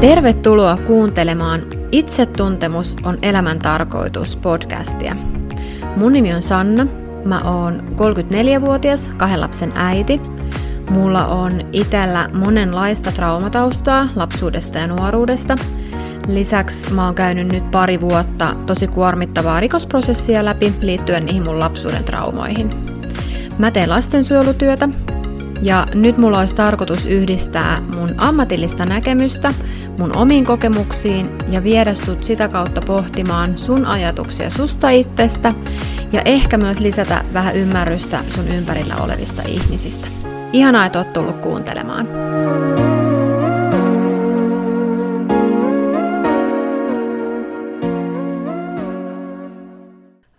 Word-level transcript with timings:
Tervetuloa 0.00 0.76
kuuntelemaan 0.76 1.62
Itsetuntemus 1.92 2.96
on 3.04 3.18
elämän 3.22 3.58
tarkoitus 3.58 4.36
podcastia. 4.36 5.16
Mun 5.96 6.12
nimi 6.12 6.34
on 6.34 6.42
Sanna, 6.42 6.86
mä 7.24 7.40
oon 7.40 7.82
34-vuotias, 7.96 9.12
kahden 9.16 9.40
lapsen 9.40 9.72
äiti. 9.74 10.20
Mulla 10.90 11.26
on 11.26 11.52
itellä 11.72 12.30
monenlaista 12.34 13.12
traumataustaa 13.12 14.08
lapsuudesta 14.16 14.78
ja 14.78 14.86
nuoruudesta. 14.86 15.56
Lisäksi 16.26 16.92
mä 16.92 17.04
oon 17.04 17.14
käynyt 17.14 17.48
nyt 17.48 17.70
pari 17.70 18.00
vuotta 18.00 18.54
tosi 18.66 18.86
kuormittavaa 18.86 19.60
rikosprosessia 19.60 20.44
läpi 20.44 20.72
liittyen 20.82 21.26
niihin 21.26 21.44
mun 21.44 21.58
lapsuuden 21.58 22.04
traumoihin. 22.04 22.70
Mä 23.58 23.70
teen 23.70 23.90
lastensuojelutyötä 23.90 24.88
ja 25.62 25.86
nyt 25.94 26.18
mulla 26.18 26.38
olisi 26.38 26.56
tarkoitus 26.56 27.06
yhdistää 27.06 27.82
mun 27.96 28.14
ammatillista 28.16 28.84
näkemystä 28.86 29.54
mun 29.98 30.16
omiin 30.16 30.44
kokemuksiin 30.44 31.30
ja 31.48 31.64
viedä 31.64 31.94
sut 31.94 32.24
sitä 32.24 32.48
kautta 32.48 32.80
pohtimaan 32.86 33.58
sun 33.58 33.86
ajatuksia 33.86 34.50
susta 34.50 34.90
itsestä 34.90 35.52
ja 36.12 36.22
ehkä 36.24 36.56
myös 36.56 36.80
lisätä 36.80 37.24
vähän 37.32 37.56
ymmärrystä 37.56 38.24
sun 38.28 38.48
ympärillä 38.48 38.96
olevista 38.96 39.42
ihmisistä. 39.48 40.08
Ihanaa, 40.52 40.86
että 40.86 40.98
oot 40.98 41.12
tullut 41.12 41.36
kuuntelemaan. 41.36 42.08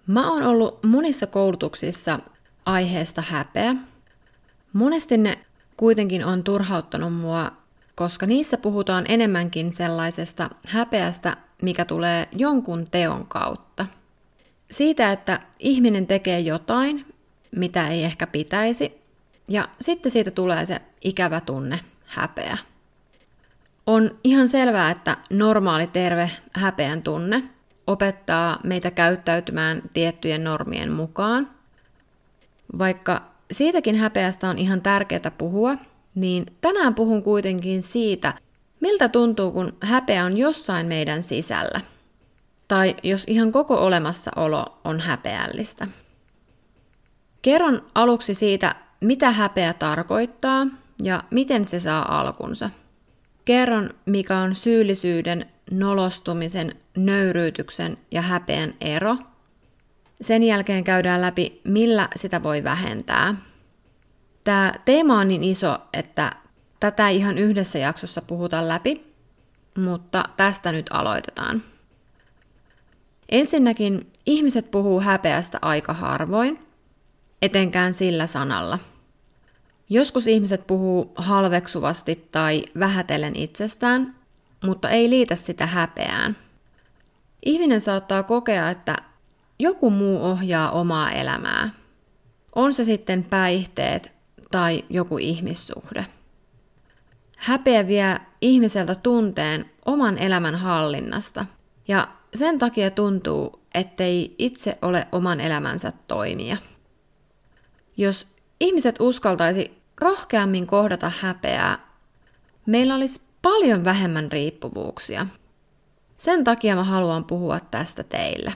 Mä 0.07 0.31
oon 0.31 0.43
ollut 0.43 0.83
monissa 0.83 1.27
koulutuksissa 1.27 2.19
aiheesta 2.65 3.23
häpeä. 3.27 3.75
Monesti 4.73 5.17
ne 5.17 5.39
kuitenkin 5.77 6.25
on 6.25 6.43
turhauttanut 6.43 7.13
mua 7.13 7.58
koska 7.99 8.25
niissä 8.25 8.57
puhutaan 8.57 9.05
enemmänkin 9.07 9.73
sellaisesta 9.73 10.49
häpeästä, 10.67 11.37
mikä 11.61 11.85
tulee 11.85 12.27
jonkun 12.31 12.85
teon 12.91 13.25
kautta. 13.27 13.85
Siitä, 14.71 15.11
että 15.11 15.39
ihminen 15.59 16.07
tekee 16.07 16.39
jotain, 16.39 17.05
mitä 17.55 17.87
ei 17.87 18.03
ehkä 18.03 18.27
pitäisi, 18.27 19.01
ja 19.47 19.69
sitten 19.81 20.11
siitä 20.11 20.31
tulee 20.31 20.65
se 20.65 20.81
ikävä 21.01 21.41
tunne, 21.41 21.79
häpeä. 22.05 22.57
On 23.87 24.17
ihan 24.23 24.47
selvää, 24.47 24.91
että 24.91 25.17
normaali 25.29 25.87
terve 25.87 26.31
häpeän 26.53 27.01
tunne 27.01 27.43
opettaa 27.87 28.59
meitä 28.63 28.91
käyttäytymään 28.91 29.81
tiettyjen 29.93 30.43
normien 30.43 30.91
mukaan. 30.91 31.49
Vaikka 32.77 33.21
siitäkin 33.51 33.95
häpeästä 33.95 34.49
on 34.49 34.57
ihan 34.57 34.81
tärkeää 34.81 35.31
puhua, 35.37 35.77
niin 36.15 36.45
tänään 36.61 36.95
puhun 36.95 37.23
kuitenkin 37.23 37.83
siitä, 37.83 38.33
miltä 38.79 39.09
tuntuu, 39.09 39.51
kun 39.51 39.73
häpeä 39.81 40.25
on 40.25 40.37
jossain 40.37 40.87
meidän 40.87 41.23
sisällä. 41.23 41.81
Tai 42.67 42.95
jos 43.03 43.23
ihan 43.27 43.51
koko 43.51 43.85
olemassaolo 43.85 44.79
on 44.83 44.99
häpeällistä. 44.99 45.87
Kerron 47.41 47.81
aluksi 47.95 48.33
siitä, 48.33 48.75
mitä 49.01 49.31
häpeä 49.31 49.73
tarkoittaa 49.73 50.67
ja 51.03 51.23
miten 51.31 51.67
se 51.67 51.79
saa 51.79 52.19
alkunsa. 52.19 52.69
Kerron, 53.45 53.89
mikä 54.05 54.37
on 54.37 54.55
syyllisyyden, 54.55 55.45
nolostumisen, 55.71 56.75
nöyryytyksen 56.97 57.97
ja 58.11 58.21
häpeän 58.21 58.73
ero. 58.81 59.17
Sen 60.21 60.43
jälkeen 60.43 60.83
käydään 60.83 61.21
läpi, 61.21 61.61
millä 61.63 62.07
sitä 62.15 62.43
voi 62.43 62.63
vähentää– 62.63 63.35
Tämä 64.49 64.73
teema 64.85 65.19
on 65.19 65.27
niin 65.27 65.43
iso, 65.43 65.77
että 65.93 66.31
tätä 66.79 67.09
ihan 67.09 67.37
yhdessä 67.37 67.79
jaksossa 67.79 68.21
puhutaan 68.21 68.67
läpi, 68.67 69.13
mutta 69.77 70.23
tästä 70.37 70.71
nyt 70.71 70.85
aloitetaan. 70.89 71.63
Ensinnäkin 73.29 74.13
ihmiset 74.25 74.71
puhuu 74.71 74.99
häpeästä 74.99 75.59
aika 75.61 75.93
harvoin, 75.93 76.59
etenkään 77.41 77.93
sillä 77.93 78.27
sanalla. 78.27 78.79
Joskus 79.89 80.27
ihmiset 80.27 80.67
puhuu 80.67 81.11
halveksuvasti 81.15 82.27
tai 82.31 82.63
vähätellen 82.79 83.35
itsestään, 83.35 84.15
mutta 84.63 84.89
ei 84.89 85.09
liitä 85.09 85.35
sitä 85.35 85.65
häpeään. 85.65 86.35
Ihminen 87.45 87.81
saattaa 87.81 88.23
kokea, 88.23 88.69
että 88.69 88.95
joku 89.59 89.89
muu 89.89 90.23
ohjaa 90.23 90.71
omaa 90.71 91.11
elämää. 91.11 91.69
On 92.55 92.73
se 92.73 92.83
sitten 92.83 93.23
päihteet, 93.23 94.18
tai 94.51 94.83
joku 94.89 95.17
ihmissuhde. 95.17 96.05
Häpeä 97.37 97.87
vie 97.87 98.19
ihmiseltä 98.41 98.95
tunteen 98.95 99.71
oman 99.85 100.17
elämän 100.17 100.55
hallinnasta, 100.55 101.45
ja 101.87 102.07
sen 102.35 102.59
takia 102.59 102.91
tuntuu, 102.91 103.61
ettei 103.73 104.35
itse 104.37 104.77
ole 104.81 105.07
oman 105.11 105.39
elämänsä 105.39 105.91
toimija. 106.07 106.57
Jos 107.97 108.27
ihmiset 108.59 108.95
uskaltaisi 108.99 109.81
rohkeammin 110.01 110.67
kohdata 110.67 111.11
häpeää, 111.21 111.79
meillä 112.65 112.95
olisi 112.95 113.21
paljon 113.41 113.85
vähemmän 113.85 114.31
riippuvuuksia. 114.31 115.27
Sen 116.17 116.43
takia 116.43 116.75
mä 116.75 116.83
haluan 116.83 117.23
puhua 117.23 117.59
tästä 117.59 118.03
teille. 118.03 118.53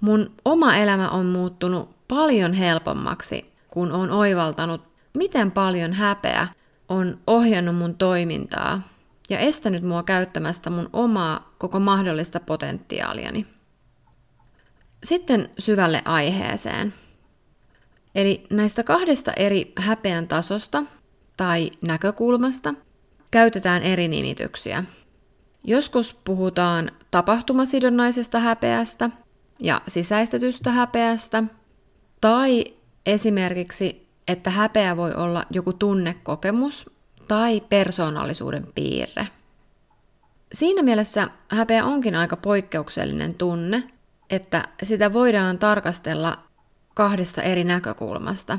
Mun 0.00 0.30
oma 0.44 0.76
elämä 0.76 1.10
on 1.10 1.26
muuttunut 1.26 2.08
paljon 2.08 2.52
helpommaksi 2.52 3.55
kun 3.70 3.92
on 3.92 4.10
oivaltanut, 4.10 4.80
miten 5.16 5.50
paljon 5.50 5.92
häpeä 5.92 6.48
on 6.88 7.18
ohjannut 7.26 7.76
mun 7.76 7.94
toimintaa 7.94 8.82
ja 9.30 9.38
estänyt 9.38 9.82
mua 9.82 10.02
käyttämästä 10.02 10.70
mun 10.70 10.90
omaa 10.92 11.54
koko 11.58 11.80
mahdollista 11.80 12.40
potentiaaliani. 12.40 13.46
Sitten 15.04 15.50
syvälle 15.58 16.02
aiheeseen. 16.04 16.94
Eli 18.14 18.46
näistä 18.50 18.82
kahdesta 18.82 19.32
eri 19.32 19.72
häpeän 19.76 20.28
tasosta 20.28 20.82
tai 21.36 21.70
näkökulmasta 21.82 22.74
käytetään 23.30 23.82
eri 23.82 24.08
nimityksiä. 24.08 24.84
Joskus 25.64 26.14
puhutaan 26.24 26.90
tapahtumasidonnaisesta 27.10 28.40
häpeästä 28.40 29.10
ja 29.60 29.80
sisäistetystä 29.88 30.70
häpeästä, 30.70 31.42
tai 32.20 32.64
Esimerkiksi, 33.06 34.08
että 34.28 34.50
häpeä 34.50 34.96
voi 34.96 35.14
olla 35.14 35.44
joku 35.50 35.72
tunnekokemus 35.72 36.90
tai 37.28 37.60
persoonallisuuden 37.60 38.66
piirre. 38.74 39.28
Siinä 40.52 40.82
mielessä 40.82 41.28
häpeä 41.48 41.84
onkin 41.84 42.14
aika 42.14 42.36
poikkeuksellinen 42.36 43.34
tunne, 43.34 43.82
että 44.30 44.68
sitä 44.82 45.12
voidaan 45.12 45.58
tarkastella 45.58 46.38
kahdesta 46.94 47.42
eri 47.42 47.64
näkökulmasta. 47.64 48.58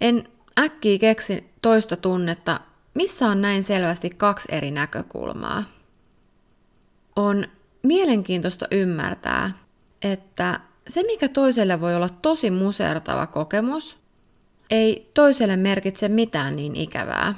En 0.00 0.24
äkkiä 0.58 0.98
keksi 0.98 1.50
toista 1.62 1.96
tunnetta, 1.96 2.60
missä 2.94 3.26
on 3.26 3.42
näin 3.42 3.64
selvästi 3.64 4.10
kaksi 4.10 4.48
eri 4.54 4.70
näkökulmaa. 4.70 5.64
On 7.16 7.46
mielenkiintoista 7.82 8.66
ymmärtää, 8.70 9.50
että 10.02 10.60
se, 10.92 11.02
mikä 11.02 11.28
toiselle 11.28 11.80
voi 11.80 11.94
olla 11.94 12.08
tosi 12.08 12.50
musertava 12.50 13.26
kokemus, 13.26 13.96
ei 14.70 15.10
toiselle 15.14 15.56
merkitse 15.56 16.08
mitään 16.08 16.56
niin 16.56 16.76
ikävää. 16.76 17.34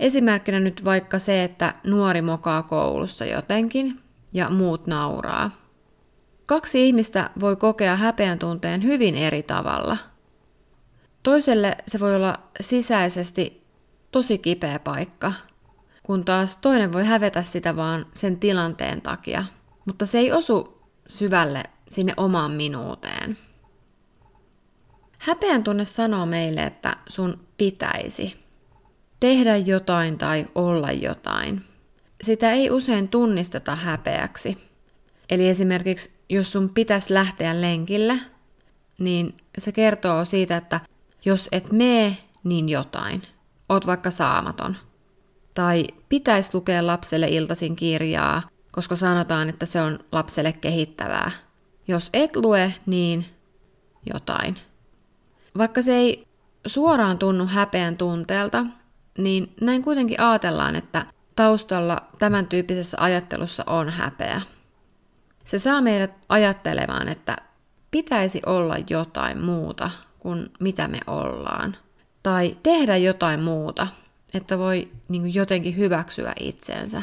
Esimerkkinä 0.00 0.60
nyt 0.60 0.84
vaikka 0.84 1.18
se, 1.18 1.44
että 1.44 1.72
nuori 1.84 2.22
mokaa 2.22 2.62
koulussa 2.62 3.24
jotenkin 3.24 4.00
ja 4.32 4.50
muut 4.50 4.86
nauraa. 4.86 5.50
Kaksi 6.46 6.86
ihmistä 6.86 7.30
voi 7.40 7.56
kokea 7.56 7.96
häpeän 7.96 8.38
tunteen 8.38 8.82
hyvin 8.82 9.14
eri 9.14 9.42
tavalla. 9.42 9.96
Toiselle 11.22 11.76
se 11.86 12.00
voi 12.00 12.16
olla 12.16 12.38
sisäisesti 12.60 13.62
tosi 14.10 14.38
kipeä 14.38 14.78
paikka, 14.78 15.32
kun 16.02 16.24
taas 16.24 16.58
toinen 16.58 16.92
voi 16.92 17.04
hävetä 17.04 17.42
sitä 17.42 17.76
vaan 17.76 18.06
sen 18.14 18.36
tilanteen 18.38 19.02
takia, 19.02 19.44
mutta 19.84 20.06
se 20.06 20.18
ei 20.18 20.32
osu 20.32 20.82
syvälle 21.08 21.62
sinne 21.88 22.14
omaan 22.16 22.50
minuuteen. 22.50 23.38
Häpeän 25.18 25.64
tunne 25.64 25.84
sanoo 25.84 26.26
meille, 26.26 26.62
että 26.62 26.96
sun 27.08 27.38
pitäisi 27.58 28.46
tehdä 29.20 29.56
jotain 29.56 30.18
tai 30.18 30.46
olla 30.54 30.92
jotain. 30.92 31.64
Sitä 32.22 32.52
ei 32.52 32.70
usein 32.70 33.08
tunnisteta 33.08 33.74
häpeäksi. 33.74 34.58
Eli 35.30 35.48
esimerkiksi 35.48 36.16
jos 36.28 36.52
sun 36.52 36.68
pitäisi 36.68 37.14
lähteä 37.14 37.60
lenkille, 37.60 38.18
niin 38.98 39.36
se 39.58 39.72
kertoo 39.72 40.24
siitä, 40.24 40.56
että 40.56 40.80
jos 41.24 41.48
et 41.52 41.72
mee, 41.72 42.16
niin 42.44 42.68
jotain. 42.68 43.22
Oot 43.68 43.86
vaikka 43.86 44.10
saamaton. 44.10 44.76
Tai 45.54 45.86
pitäisi 46.08 46.50
lukea 46.54 46.86
lapselle 46.86 47.26
iltasin 47.26 47.76
kirjaa, 47.76 48.42
koska 48.72 48.96
sanotaan, 48.96 49.48
että 49.48 49.66
se 49.66 49.80
on 49.80 49.98
lapselle 50.12 50.52
kehittävää. 50.52 51.30
Jos 51.88 52.10
et 52.12 52.36
lue, 52.36 52.74
niin 52.86 53.26
jotain. 54.14 54.56
Vaikka 55.58 55.82
se 55.82 55.96
ei 55.96 56.26
suoraan 56.66 57.18
tunnu 57.18 57.46
häpeän 57.46 57.96
tunteelta, 57.96 58.66
niin 59.18 59.52
näin 59.60 59.82
kuitenkin 59.82 60.20
ajatellaan, 60.20 60.76
että 60.76 61.06
taustalla 61.36 62.02
tämän 62.18 62.46
tyyppisessä 62.46 62.96
ajattelussa 63.00 63.64
on 63.66 63.90
häpeä. 63.90 64.40
Se 65.44 65.58
saa 65.58 65.80
meidät 65.80 66.14
ajattelemaan, 66.28 67.08
että 67.08 67.36
pitäisi 67.90 68.42
olla 68.46 68.76
jotain 68.90 69.44
muuta 69.44 69.90
kuin 70.18 70.50
mitä 70.60 70.88
me 70.88 71.00
ollaan. 71.06 71.76
Tai 72.22 72.56
tehdä 72.62 72.96
jotain 72.96 73.40
muuta, 73.40 73.86
että 74.34 74.58
voi 74.58 74.88
niin 75.08 75.34
jotenkin 75.34 75.76
hyväksyä 75.76 76.32
itsensä. 76.40 77.02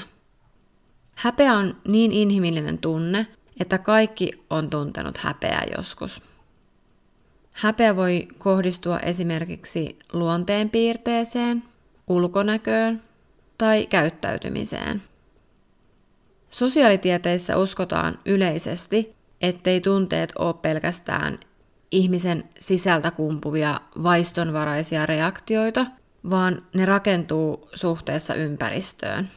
Häpeä 1.15 1.53
on 1.57 1.75
niin 1.87 2.11
inhimillinen 2.11 2.77
tunne, 2.77 3.27
että 3.59 3.77
kaikki 3.77 4.31
on 4.49 4.69
tuntenut 4.69 5.17
häpeää 5.17 5.65
joskus. 5.77 6.21
Häpeä 7.53 7.95
voi 7.95 8.27
kohdistua 8.37 8.99
esimerkiksi 8.99 9.99
luonteenpiirteeseen, 10.13 11.63
ulkonäköön 12.07 13.01
tai 13.57 13.85
käyttäytymiseen. 13.85 15.01
Sosiaalitieteissä 16.49 17.57
uskotaan 17.57 18.19
yleisesti, 18.25 19.15
ettei 19.41 19.81
tunteet 19.81 20.33
ole 20.39 20.53
pelkästään 20.53 21.39
ihmisen 21.91 22.43
sisältä 22.59 23.11
kumpuvia 23.11 23.81
vaistonvaraisia 24.03 25.05
reaktioita, 25.05 25.85
vaan 26.29 26.61
ne 26.75 26.85
rakentuu 26.85 27.69
suhteessa 27.73 28.35
ympäristöön. 28.35 29.29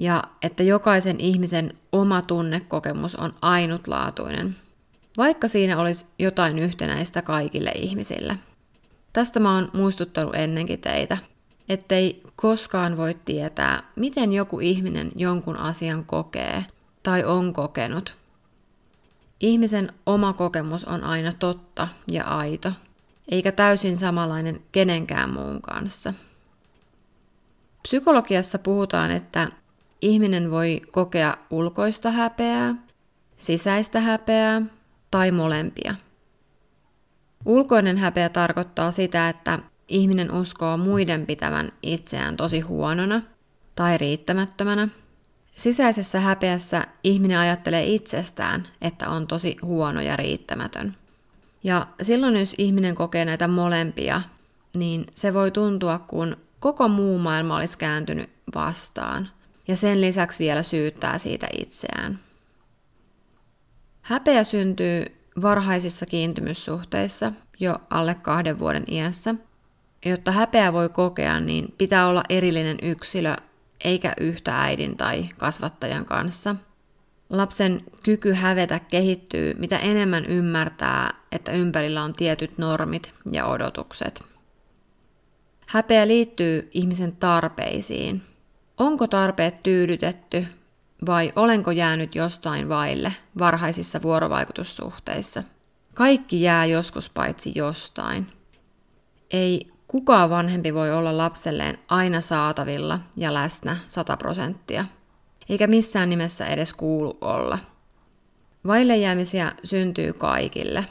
Ja 0.00 0.24
että 0.42 0.62
jokaisen 0.62 1.20
ihmisen 1.20 1.72
oma 1.92 2.22
tunnekokemus 2.22 3.16
on 3.16 3.32
ainutlaatuinen, 3.42 4.56
vaikka 5.16 5.48
siinä 5.48 5.78
olisi 5.78 6.06
jotain 6.18 6.58
yhtenäistä 6.58 7.22
kaikille 7.22 7.70
ihmisille. 7.70 8.36
Tästä 9.12 9.40
mä 9.40 9.54
oon 9.54 9.70
muistuttanut 9.72 10.34
ennenkin 10.34 10.80
teitä, 10.80 11.18
ettei 11.68 12.22
koskaan 12.36 12.96
voi 12.96 13.16
tietää, 13.24 13.82
miten 13.96 14.32
joku 14.32 14.60
ihminen 14.60 15.12
jonkun 15.16 15.56
asian 15.56 16.04
kokee 16.04 16.64
tai 17.02 17.24
on 17.24 17.52
kokenut. 17.52 18.16
Ihmisen 19.40 19.92
oma 20.06 20.32
kokemus 20.32 20.84
on 20.84 21.04
aina 21.04 21.32
totta 21.32 21.88
ja 22.08 22.24
aito, 22.24 22.72
eikä 23.30 23.52
täysin 23.52 23.96
samanlainen 23.96 24.62
kenenkään 24.72 25.30
muun 25.30 25.62
kanssa. 25.62 26.14
Psykologiassa 27.82 28.58
puhutaan, 28.58 29.10
että 29.10 29.48
ihminen 30.02 30.50
voi 30.50 30.80
kokea 30.90 31.36
ulkoista 31.50 32.10
häpeää, 32.10 32.74
sisäistä 33.38 34.00
häpeää 34.00 34.62
tai 35.10 35.30
molempia. 35.30 35.94
Ulkoinen 37.44 37.98
häpeä 37.98 38.28
tarkoittaa 38.28 38.90
sitä, 38.90 39.28
että 39.28 39.58
ihminen 39.88 40.32
uskoo 40.32 40.76
muiden 40.76 41.26
pitävän 41.26 41.72
itseään 41.82 42.36
tosi 42.36 42.60
huonona 42.60 43.22
tai 43.74 43.98
riittämättömänä. 43.98 44.88
Sisäisessä 45.52 46.20
häpeässä 46.20 46.86
ihminen 47.04 47.38
ajattelee 47.38 47.84
itsestään, 47.84 48.66
että 48.80 49.08
on 49.08 49.26
tosi 49.26 49.56
huono 49.62 50.00
ja 50.00 50.16
riittämätön. 50.16 50.94
Ja 51.64 51.86
silloin, 52.02 52.36
jos 52.36 52.54
ihminen 52.58 52.94
kokee 52.94 53.24
näitä 53.24 53.48
molempia, 53.48 54.22
niin 54.76 55.06
se 55.14 55.34
voi 55.34 55.50
tuntua, 55.50 55.98
kun 55.98 56.36
koko 56.60 56.88
muu 56.88 57.18
maailma 57.18 57.56
olisi 57.56 57.78
kääntynyt 57.78 58.30
vastaan. 58.54 59.28
Ja 59.70 59.76
sen 59.76 60.00
lisäksi 60.00 60.44
vielä 60.44 60.62
syyttää 60.62 61.18
siitä 61.18 61.48
itseään. 61.58 62.18
Häpeä 64.00 64.44
syntyy 64.44 65.04
varhaisissa 65.42 66.06
kiintymyssuhteissa 66.06 67.32
jo 67.60 67.78
alle 67.90 68.14
kahden 68.14 68.58
vuoden 68.58 68.84
iässä– 68.88 69.34
Jotta 70.04 70.32
häpeä 70.32 70.72
voi 70.72 70.88
kokea, 70.88 71.40
niin 71.40 71.74
pitää 71.78 72.06
olla 72.06 72.22
erillinen 72.28 72.76
yksilö, 72.82 73.36
eikä 73.84 74.12
yhtä 74.20 74.62
äidin 74.62 74.96
tai 74.96 75.28
kasvattajan 75.38 76.04
kanssa. 76.04 76.56
Lapsen 77.30 77.84
kyky 78.02 78.32
hävetä 78.32 78.78
kehittyy, 78.78 79.54
mitä 79.54 79.78
enemmän 79.78 80.26
ymmärtää, 80.26 81.14
että 81.32 81.52
ympärillä 81.52 82.04
on 82.04 82.12
tietyt 82.12 82.58
normit 82.58 83.14
ja 83.32 83.46
odotukset. 83.46 84.24
Häpeä 85.66 86.08
liittyy 86.08 86.68
ihmisen 86.72 87.16
tarpeisiin. 87.16 88.22
Onko 88.80 89.06
tarpeet 89.06 89.62
tyydytetty 89.62 90.46
vai 91.06 91.32
olenko 91.36 91.70
jäänyt 91.70 92.14
jostain 92.14 92.68
vaille 92.68 93.12
varhaisissa 93.38 94.02
vuorovaikutussuhteissa? 94.02 95.42
Kaikki 95.94 96.42
jää 96.42 96.64
joskus 96.64 97.10
paitsi 97.10 97.52
jostain. 97.54 98.26
Ei 99.30 99.70
Kuka 99.90 100.30
vanhempi 100.30 100.74
voi 100.74 100.92
olla 100.92 101.16
lapselleen 101.16 101.78
aina 101.88 102.20
saatavilla 102.20 103.00
ja 103.16 103.34
läsnä 103.34 103.76
100 103.88 104.16
prosenttia, 104.16 104.84
eikä 105.48 105.66
missään 105.66 106.10
nimessä 106.10 106.46
edes 106.46 106.72
kuulu 106.72 107.18
olla. 107.20 107.58
Vaille 108.66 108.96
jäämisiä 108.96 109.52
syntyy 109.64 110.12
kaikille. 110.12 110.86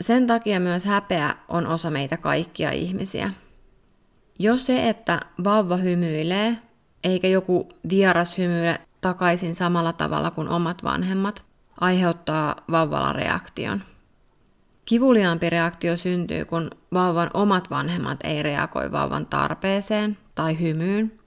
Sen 0.00 0.26
takia 0.26 0.60
myös 0.60 0.84
häpeä 0.84 1.36
on 1.48 1.66
osa 1.66 1.90
meitä 1.90 2.16
kaikkia 2.16 2.70
ihmisiä. 2.70 3.30
Jo 4.38 4.58
se, 4.58 4.88
että 4.88 5.20
vauva 5.44 5.76
hymyilee, 5.76 6.56
eikä 7.04 7.28
joku 7.28 7.68
vieras 7.88 8.38
hymyile 8.38 8.80
takaisin 9.00 9.54
samalla 9.54 9.92
tavalla 9.92 10.30
kuin 10.30 10.48
omat 10.48 10.82
vanhemmat, 10.82 11.44
aiheuttaa 11.80 12.56
vauvalla 12.70 13.12
reaktion. 13.12 13.82
Kivuliaampi 14.84 15.50
reaktio 15.50 15.96
syntyy, 15.96 16.44
kun 16.44 16.70
vauvan 16.92 17.30
omat 17.34 17.70
vanhemmat 17.70 18.18
ei 18.24 18.42
reagoi 18.42 18.92
vauvan 18.92 19.26
tarpeeseen 19.26 20.18
tai 20.34 20.60
hymyyn. 20.60 21.18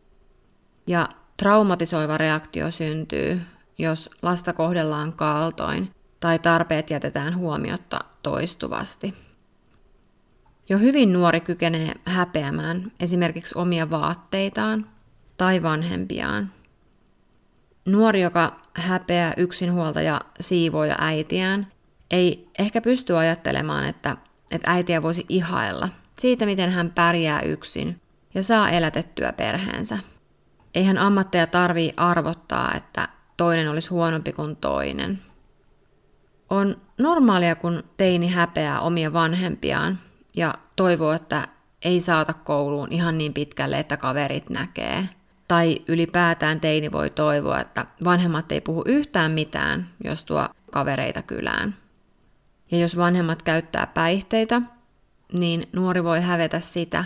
Ja 0.87 1.09
traumatisoiva 1.37 2.17
reaktio 2.17 2.71
syntyy, 2.71 3.41
jos 3.77 4.09
lasta 4.21 4.53
kohdellaan 4.53 5.13
kaltoin 5.13 5.91
tai 6.19 6.39
tarpeet 6.39 6.89
jätetään 6.89 7.37
huomiotta 7.37 7.99
toistuvasti. 8.23 9.24
Jo 10.69 10.77
hyvin 10.77 11.13
nuori 11.13 11.41
kykenee 11.41 11.93
häpeämään 12.05 12.91
esimerkiksi 12.99 13.57
omia 13.57 13.89
vaatteitaan 13.89 14.85
tai 15.37 15.63
vanhempiaan. 15.63 16.51
Nuori, 17.85 18.21
joka 18.21 18.59
häpeää 18.73 19.33
yksinhuoltaja 19.37 20.21
siivooja 20.39 20.95
äitiään, 20.99 21.67
ei 22.11 22.49
ehkä 22.59 22.81
pysty 22.81 23.17
ajattelemaan, 23.17 23.85
että, 23.85 24.17
että 24.51 24.71
äitiä 24.71 25.01
voisi 25.01 25.25
ihailla 25.29 25.89
siitä, 26.19 26.45
miten 26.45 26.71
hän 26.71 26.91
pärjää 26.95 27.41
yksin 27.41 28.01
ja 28.33 28.43
saa 28.43 28.69
elätettyä 28.69 29.33
perheensä. 29.33 29.97
Eihän 30.75 30.97
ammatteja 30.97 31.47
tarvii 31.47 31.93
arvottaa, 31.97 32.73
että 32.75 33.09
toinen 33.37 33.69
olisi 33.69 33.89
huonompi 33.89 34.33
kuin 34.33 34.55
toinen. 34.55 35.19
On 36.49 36.77
normaalia, 36.97 37.55
kun 37.55 37.83
teini 37.97 38.27
häpeää 38.27 38.79
omia 38.79 39.13
vanhempiaan 39.13 39.99
ja 40.35 40.53
toivoo, 40.75 41.11
että 41.11 41.47
ei 41.81 42.01
saata 42.01 42.33
kouluun 42.33 42.91
ihan 42.91 43.17
niin 43.17 43.33
pitkälle, 43.33 43.79
että 43.79 43.97
kaverit 43.97 44.49
näkee. 44.49 45.09
Tai 45.47 45.81
ylipäätään 45.87 46.59
teini 46.59 46.91
voi 46.91 47.09
toivoa, 47.09 47.59
että 47.59 47.85
vanhemmat 48.03 48.51
ei 48.51 48.61
puhu 48.61 48.83
yhtään 48.85 49.31
mitään, 49.31 49.87
jos 50.03 50.25
tuo 50.25 50.47
kavereita 50.71 51.21
kylään. 51.21 51.75
Ja 52.71 52.77
jos 52.77 52.97
vanhemmat 52.97 53.41
käyttää 53.41 53.87
päihteitä, 53.87 54.61
niin 55.33 55.67
nuori 55.73 56.03
voi 56.03 56.21
hävetä 56.21 56.59
sitä, 56.59 57.05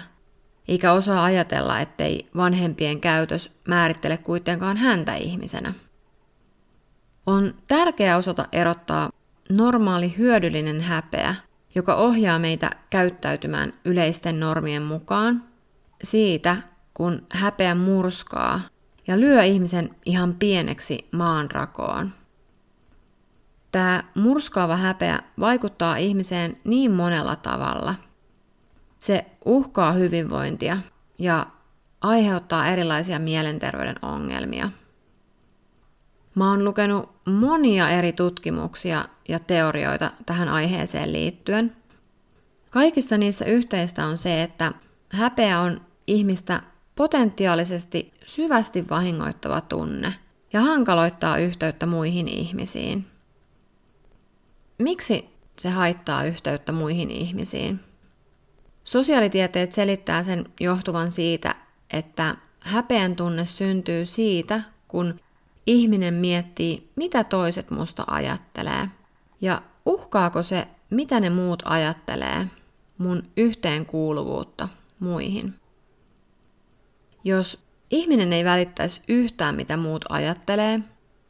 eikä 0.67 0.91
osaa 0.91 1.23
ajatella, 1.23 1.79
ettei 1.79 2.29
vanhempien 2.35 3.01
käytös 3.01 3.51
määrittele 3.67 4.17
kuitenkaan 4.17 4.77
häntä 4.77 5.15
ihmisenä. 5.15 5.73
On 7.25 7.53
tärkeää 7.67 8.17
osata 8.17 8.45
erottaa 8.51 9.09
normaali 9.57 10.17
hyödyllinen 10.17 10.81
häpeä, 10.81 11.35
joka 11.75 11.95
ohjaa 11.95 12.39
meitä 12.39 12.71
käyttäytymään 12.89 13.73
yleisten 13.85 14.39
normien 14.39 14.81
mukaan, 14.81 15.43
siitä, 16.03 16.57
kun 16.93 17.27
häpeä 17.31 17.75
murskaa 17.75 18.61
ja 19.07 19.19
lyö 19.19 19.43
ihmisen 19.43 19.95
ihan 20.05 20.33
pieneksi 20.33 21.07
maanrakoon. 21.11 22.11
Tämä 23.71 24.03
murskaava 24.15 24.77
häpeä 24.77 25.19
vaikuttaa 25.39 25.97
ihmiseen 25.97 26.57
niin 26.63 26.91
monella 26.91 27.35
tavalla. 27.35 27.95
Se 28.99 29.25
uhkaa 29.45 29.91
hyvinvointia 29.91 30.77
ja 31.19 31.47
aiheuttaa 32.01 32.67
erilaisia 32.67 33.19
mielenterveyden 33.19 33.95
ongelmia. 34.01 34.69
Mä 36.35 36.49
oon 36.49 36.65
lukenut 36.65 37.18
monia 37.31 37.89
eri 37.89 38.13
tutkimuksia 38.13 39.05
ja 39.27 39.39
teorioita 39.39 40.11
tähän 40.25 40.49
aiheeseen 40.49 41.13
liittyen. 41.13 41.75
Kaikissa 42.69 43.17
niissä 43.17 43.45
yhteistä 43.45 44.05
on 44.05 44.17
se, 44.17 44.43
että 44.43 44.71
häpeä 45.09 45.59
on 45.59 45.81
ihmistä 46.07 46.61
potentiaalisesti 46.95 48.13
syvästi 48.25 48.89
vahingoittava 48.89 49.61
tunne 49.61 50.13
ja 50.53 50.61
hankaloittaa 50.61 51.37
yhteyttä 51.37 51.85
muihin 51.85 52.27
ihmisiin. 52.27 53.05
Miksi 54.77 55.29
se 55.59 55.69
haittaa 55.69 56.23
yhteyttä 56.23 56.71
muihin 56.71 57.11
ihmisiin? 57.11 57.79
Sosiaalitieteet 58.83 59.73
selittää 59.73 60.23
sen 60.23 60.45
johtuvan 60.59 61.11
siitä, 61.11 61.55
että 61.93 62.35
häpeän 62.59 63.15
tunne 63.15 63.45
syntyy 63.45 64.05
siitä, 64.05 64.61
kun 64.87 65.19
ihminen 65.67 66.13
miettii, 66.13 66.91
mitä 66.95 67.23
toiset 67.23 67.71
musta 67.71 68.03
ajattelee, 68.07 68.87
ja 69.41 69.61
uhkaako 69.85 70.43
se, 70.43 70.67
mitä 70.89 71.19
ne 71.19 71.29
muut 71.29 71.63
ajattelee, 71.65 72.47
mun 72.97 73.23
yhteenkuuluvuutta 73.37 74.69
muihin. 74.99 75.55
Jos 77.23 77.63
ihminen 77.91 78.33
ei 78.33 78.45
välittäisi 78.45 79.01
yhtään, 79.07 79.55
mitä 79.55 79.77
muut 79.77 80.05
ajattelee, 80.09 80.79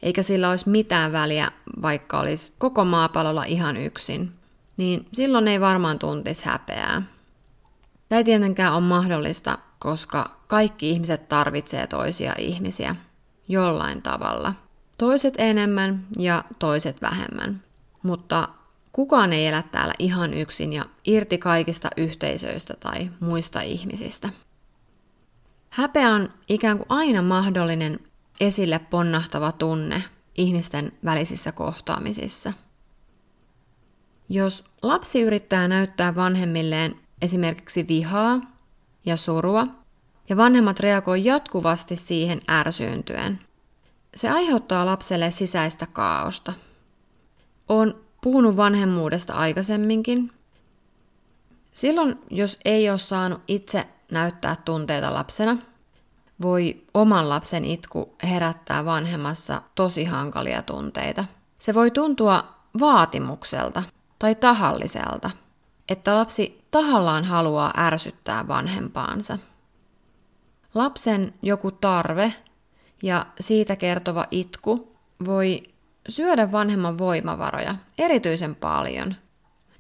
eikä 0.02 0.24
sillä 0.24 0.50
olisi 0.50 0.70
mitään 0.70 1.12
väliä, 1.12 1.52
vaikka 1.82 2.20
olisi 2.20 2.52
koko 2.58 2.86
maapallolla 2.86 3.44
ihan 3.44 3.78
yksin, 3.78 4.32
niin 4.78 5.06
silloin 5.14 5.48
ei 5.48 5.62
varmaan 5.62 6.00
tuntisi 6.00 6.46
häpeää. 6.46 7.02
Tämä 8.10 8.18
ei 8.18 8.24
tietenkään 8.24 8.74
ole 8.74 8.82
mahdollista, 8.82 9.58
koska 9.80 10.40
kaikki 10.48 10.90
ihmiset 10.90 11.30
tarvitsee 11.30 11.88
toisia 11.88 12.36
ihmisiä 12.38 12.96
jollain 13.50 14.02
tavalla. 14.02 14.54
Toiset 14.98 15.34
enemmän 15.38 16.06
ja 16.18 16.44
toiset 16.60 17.02
vähemmän. 17.02 17.64
Mutta 18.04 18.50
kukaan 18.92 19.34
ei 19.34 19.48
elä 19.48 19.64
täällä 19.72 19.94
ihan 20.00 20.34
yksin 20.34 20.74
ja 20.74 20.86
irti 21.06 21.38
kaikista 21.38 21.90
yhteisöistä 21.98 22.74
tai 22.80 23.10
muista 23.20 23.62
ihmisistä. 23.62 24.30
Häpeä 25.70 26.10
on 26.14 26.30
ikään 26.50 26.78
kuin 26.78 26.88
aina 26.90 27.22
mahdollinen 27.22 28.00
esille 28.40 28.80
ponnahtava 28.80 29.52
tunne 29.52 30.04
ihmisten 30.38 30.92
välisissä 31.06 31.52
kohtaamisissa. 31.52 32.54
Jos 34.30 34.64
lapsi 34.82 35.22
yrittää 35.22 35.68
näyttää 35.68 36.16
vanhemmilleen 36.16 36.96
esimerkiksi 37.22 37.88
vihaa 37.88 38.42
ja 39.06 39.18
surua, 39.18 39.68
ja 40.30 40.38
vanhemmat 40.38 40.80
reagoi 40.80 41.26
jatkuvasti 41.26 41.96
siihen 41.96 42.42
ärsyyntyen, 42.50 43.40
se 44.16 44.30
aiheuttaa 44.30 44.86
lapselle 44.86 45.32
sisäistä 45.32 45.86
kaaosta. 45.86 46.54
On 47.70 47.96
puhunut 48.22 48.58
vanhemmuudesta 48.58 49.34
aikaisemminkin. 49.34 50.32
Silloin, 51.72 52.16
jos 52.30 52.60
ei 52.66 52.90
ole 52.90 52.98
saanut 52.98 53.42
itse 53.48 53.88
näyttää 54.12 54.56
tunteita 54.66 55.14
lapsena, 55.14 55.58
voi 56.42 56.84
oman 56.94 57.30
lapsen 57.30 57.66
itku 57.66 58.16
herättää 58.24 58.86
vanhemmassa 58.86 59.62
tosi 59.76 60.06
hankalia 60.06 60.62
tunteita. 60.62 61.26
Se 61.60 61.74
voi 61.74 61.92
tuntua 61.92 62.56
vaatimukselta 62.80 63.84
tai 64.20 64.36
tahalliselta, 64.36 65.32
että 65.90 66.16
lapsi 66.16 66.66
tahallaan 66.72 67.24
haluaa 67.24 67.74
ärsyttää 67.78 68.48
vanhempaansa. 68.48 69.38
Lapsen 70.74 71.34
joku 71.42 71.72
tarve 71.72 72.34
ja 73.04 73.26
siitä 73.40 73.76
kertova 73.76 74.26
itku 74.32 74.96
voi 75.26 75.64
syödä 76.10 76.52
vanhemman 76.52 76.98
voimavaroja 76.98 77.76
erityisen 77.98 78.56
paljon, 78.56 79.16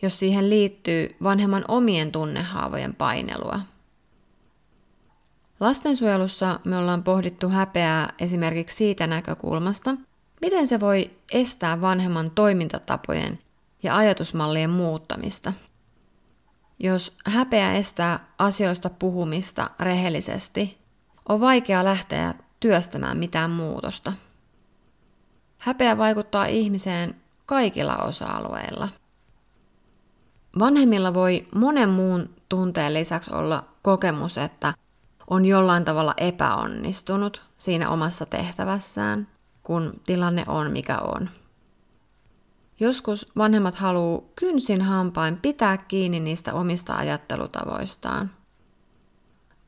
jos 0.02 0.20
siihen 0.20 0.50
liittyy 0.50 1.16
vanhemman 1.24 1.66
omien 1.68 2.12
tunnehaavojen 2.12 2.96
painelua. 2.96 3.60
Lastensuojelussa 5.60 6.60
me 6.64 6.78
ollaan 6.78 7.04
pohdittu 7.04 7.50
häpeää 7.50 8.14
esimerkiksi 8.20 8.78
siitä 8.78 9.08
näkökulmasta, 9.08 9.96
miten 10.42 10.68
se 10.68 10.80
voi 10.80 11.12
estää 11.32 11.82
vanhemman 11.82 12.32
toimintatapojen 12.32 13.40
ja 13.84 13.98
ajatusmallien 13.98 14.70
muuttamista. 14.70 15.54
Jos 16.80 17.18
häpeä 17.26 17.74
estää 17.74 18.20
asioista 18.38 18.90
puhumista 18.90 19.70
rehellisesti, 19.80 20.79
on 21.30 21.40
vaikea 21.40 21.84
lähteä 21.84 22.34
työstämään 22.60 23.18
mitään 23.18 23.52
muutosta. 23.52 24.14
Häpeä 25.58 25.98
vaikuttaa 25.98 26.46
ihmiseen 26.46 27.16
kaikilla 27.46 27.96
osa-alueilla. 27.96 28.90
Vanhemmilla 30.60 31.14
voi 31.14 31.48
monen 31.56 31.90
muun 31.90 32.30
tunteen 32.50 32.94
lisäksi 32.94 33.34
olla 33.34 33.64
kokemus, 33.82 34.38
että 34.38 34.74
on 35.30 35.46
jollain 35.46 35.86
tavalla 35.86 36.14
epäonnistunut 36.18 37.42
siinä 37.58 37.90
omassa 37.90 38.26
tehtävässään, 38.26 39.28
kun 39.64 39.94
tilanne 40.06 40.44
on 40.48 40.72
mikä 40.72 40.98
on. 40.98 41.30
Joskus 42.80 43.32
vanhemmat 43.38 43.76
haluaa 43.76 44.22
kynsin 44.36 44.82
hampain 44.82 45.38
pitää 45.38 45.78
kiinni 45.78 46.20
niistä 46.20 46.54
omista 46.54 46.94
ajattelutavoistaan. 46.94 48.30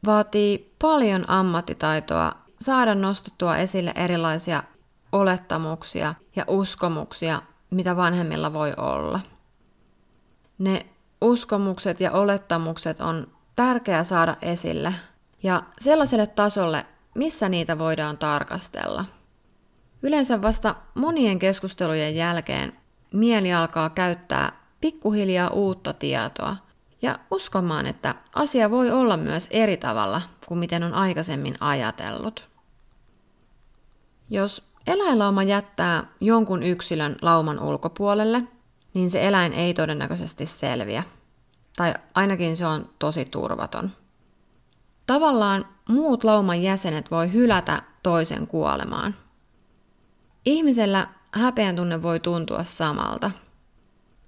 Vaatii 0.05 0.70
paljon 0.81 1.29
ammattitaitoa 1.29 2.31
saada 2.59 2.95
nostettua 2.95 3.57
esille 3.57 3.93
erilaisia 3.95 4.63
olettamuksia 5.11 6.15
ja 6.35 6.45
uskomuksia, 6.47 7.41
mitä 7.69 7.95
vanhemmilla 7.95 8.53
voi 8.53 8.73
olla. 8.77 9.19
Ne 10.57 10.85
uskomukset 11.21 12.01
ja 12.01 12.11
olettamukset 12.11 13.01
on 13.01 13.27
tärkeää 13.55 14.03
saada 14.03 14.37
esille 14.41 14.93
ja 15.43 15.63
sellaiselle 15.79 16.27
tasolle, 16.27 16.85
missä 17.15 17.49
niitä 17.49 17.79
voidaan 17.79 18.17
tarkastella. 18.17 19.05
Yleensä 20.03 20.41
vasta 20.41 20.75
monien 20.95 21.39
keskustelujen 21.39 22.15
jälkeen 22.15 22.73
mieli 23.13 23.53
alkaa 23.53 23.89
käyttää 23.89 24.51
pikkuhiljaa 24.81 25.49
uutta 25.49 25.93
tietoa 25.93 26.55
ja 27.01 27.19
uskomaan, 27.31 27.87
että 27.87 28.15
asia 28.35 28.71
voi 28.71 28.91
olla 28.91 29.17
myös 29.17 29.47
eri 29.51 29.77
tavalla 29.77 30.21
kuin 30.51 30.59
miten 30.59 30.83
on 30.83 30.93
aikaisemmin 30.93 31.55
ajatellut. 31.59 32.49
Jos 34.29 34.63
eläinlauma 34.87 35.43
jättää 35.43 36.03
jonkun 36.19 36.63
yksilön 36.63 37.15
lauman 37.21 37.59
ulkopuolelle, 37.59 38.43
niin 38.93 39.11
se 39.11 39.27
eläin 39.27 39.53
ei 39.53 39.73
todennäköisesti 39.73 40.45
selviä. 40.45 41.03
Tai 41.75 41.93
ainakin 42.13 42.57
se 42.57 42.65
on 42.65 42.89
tosi 42.99 43.25
turvaton. 43.25 43.89
Tavallaan 45.07 45.65
muut 45.89 46.23
lauman 46.23 46.61
jäsenet 46.61 47.11
voi 47.11 47.33
hylätä 47.33 47.81
toisen 48.03 48.47
kuolemaan. 48.47 49.15
Ihmisellä 50.45 51.07
häpeän 51.33 51.75
tunne 51.75 52.03
voi 52.03 52.19
tuntua 52.19 52.63
samalta. 52.63 53.31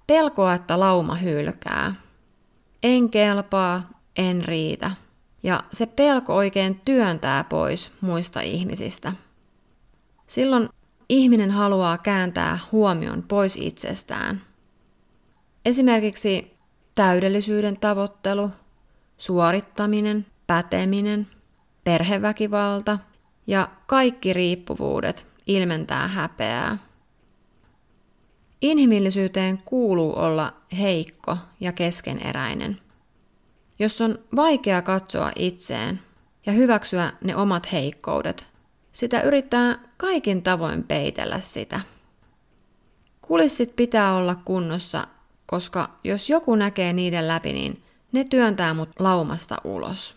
Pelkoa, 0.06 0.54
että 0.54 0.80
lauma 0.80 1.14
hylkää. 1.14 1.94
En 2.82 3.10
kelpaa, 3.10 3.82
en 4.16 4.44
riitä. 4.44 5.03
Ja 5.44 5.64
se 5.72 5.86
pelko 5.86 6.34
oikein 6.36 6.80
työntää 6.84 7.44
pois 7.44 7.90
muista 8.00 8.40
ihmisistä. 8.40 9.12
Silloin 10.26 10.68
ihminen 11.08 11.50
haluaa 11.50 11.98
kääntää 11.98 12.58
huomion 12.72 13.22
pois 13.22 13.56
itsestään. 13.56 14.40
Esimerkiksi 15.64 16.56
täydellisyyden 16.94 17.76
tavoittelu, 17.76 18.50
suorittaminen, 19.18 20.26
päteminen, 20.46 21.26
perheväkivalta 21.84 22.98
ja 23.46 23.68
kaikki 23.86 24.32
riippuvuudet 24.32 25.26
ilmentää 25.46 26.08
häpeää. 26.08 26.78
Inhimillisyyteen 28.60 29.58
kuuluu 29.58 30.18
olla 30.18 30.52
heikko 30.78 31.36
ja 31.60 31.72
keskeneräinen. 31.72 32.83
Jos 33.78 34.00
on 34.00 34.18
vaikea 34.36 34.82
katsoa 34.82 35.32
itseen 35.36 36.00
ja 36.46 36.52
hyväksyä 36.52 37.12
ne 37.24 37.36
omat 37.36 37.72
heikkoudet, 37.72 38.46
sitä 38.92 39.22
yrittää 39.22 39.78
kaikin 39.96 40.42
tavoin 40.42 40.84
peitellä 40.84 41.40
sitä. 41.40 41.80
Kulissit 43.20 43.76
pitää 43.76 44.14
olla 44.14 44.34
kunnossa, 44.34 45.06
koska 45.46 45.90
jos 46.04 46.30
joku 46.30 46.54
näkee 46.54 46.92
niiden 46.92 47.28
läpi, 47.28 47.52
niin 47.52 47.82
ne 48.12 48.24
työntää 48.24 48.74
mut 48.74 48.88
laumasta 48.98 49.56
ulos. 49.64 50.14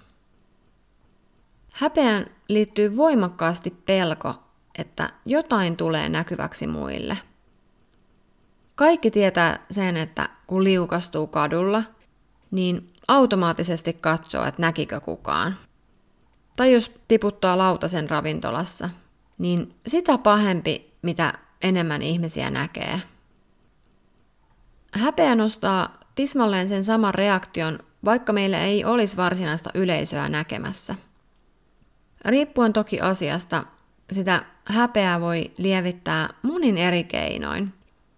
Häpeään 1.71 2.25
liittyy 2.47 2.97
voimakkaasti 2.97 3.69
pelko, 3.85 4.35
että 4.77 5.09
jotain 5.25 5.77
tulee 5.77 6.09
näkyväksi 6.09 6.67
muille. 6.67 7.17
Kaikki 8.75 9.11
tietää 9.11 9.65
sen, 9.71 9.97
että 9.97 10.29
kun 10.47 10.63
liukastuu 10.63 11.27
kadulla, 11.27 11.83
niin 12.51 12.93
automaattisesti 13.07 13.93
katsoo, 13.93 14.45
että 14.45 14.61
näkikö 14.61 14.99
kukaan. 14.99 15.55
Tai 16.55 16.73
jos 16.73 16.91
tiputtaa 17.07 17.57
lautasen 17.57 18.09
ravintolassa, 18.09 18.89
niin 19.37 19.75
sitä 19.87 20.17
pahempi, 20.17 20.93
mitä 21.01 21.33
enemmän 21.61 22.01
ihmisiä 22.01 22.49
näkee. 22.49 23.01
Häpeä 24.91 25.35
nostaa 25.35 25.97
tismalleen 26.15 26.69
sen 26.69 26.83
saman 26.83 27.13
reaktion, 27.13 27.79
vaikka 28.05 28.33
meillä 28.33 28.59
ei 28.59 28.85
olisi 28.85 29.17
varsinaista 29.17 29.69
yleisöä 29.73 30.29
näkemässä. 30.29 30.95
Riippuen 32.25 32.73
toki 32.73 33.01
asiasta, 33.01 33.63
sitä 34.11 34.43
häpeää 34.65 35.21
voi 35.21 35.51
lievittää 35.57 36.29
monin 36.41 36.77
eri 36.77 37.03
keinoin, 37.03 37.73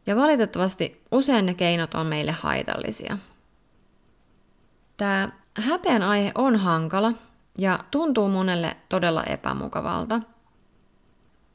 ja 0.06 0.16
valitettavasti 0.16 1.02
usein 1.12 1.46
ne 1.46 1.54
keinot 1.54 1.94
on 1.94 2.06
meille 2.06 2.32
haitallisia. 2.32 3.18
Tämä 5.00 5.30
häpeän 5.58 6.04
aihe 6.04 6.32
on 6.36 6.56
hankala, 6.56 7.12
ja 7.58 7.80
tuntuu 7.92 8.30
monelle 8.30 8.78
todella 8.90 9.24
epämukavalta. 9.24 10.22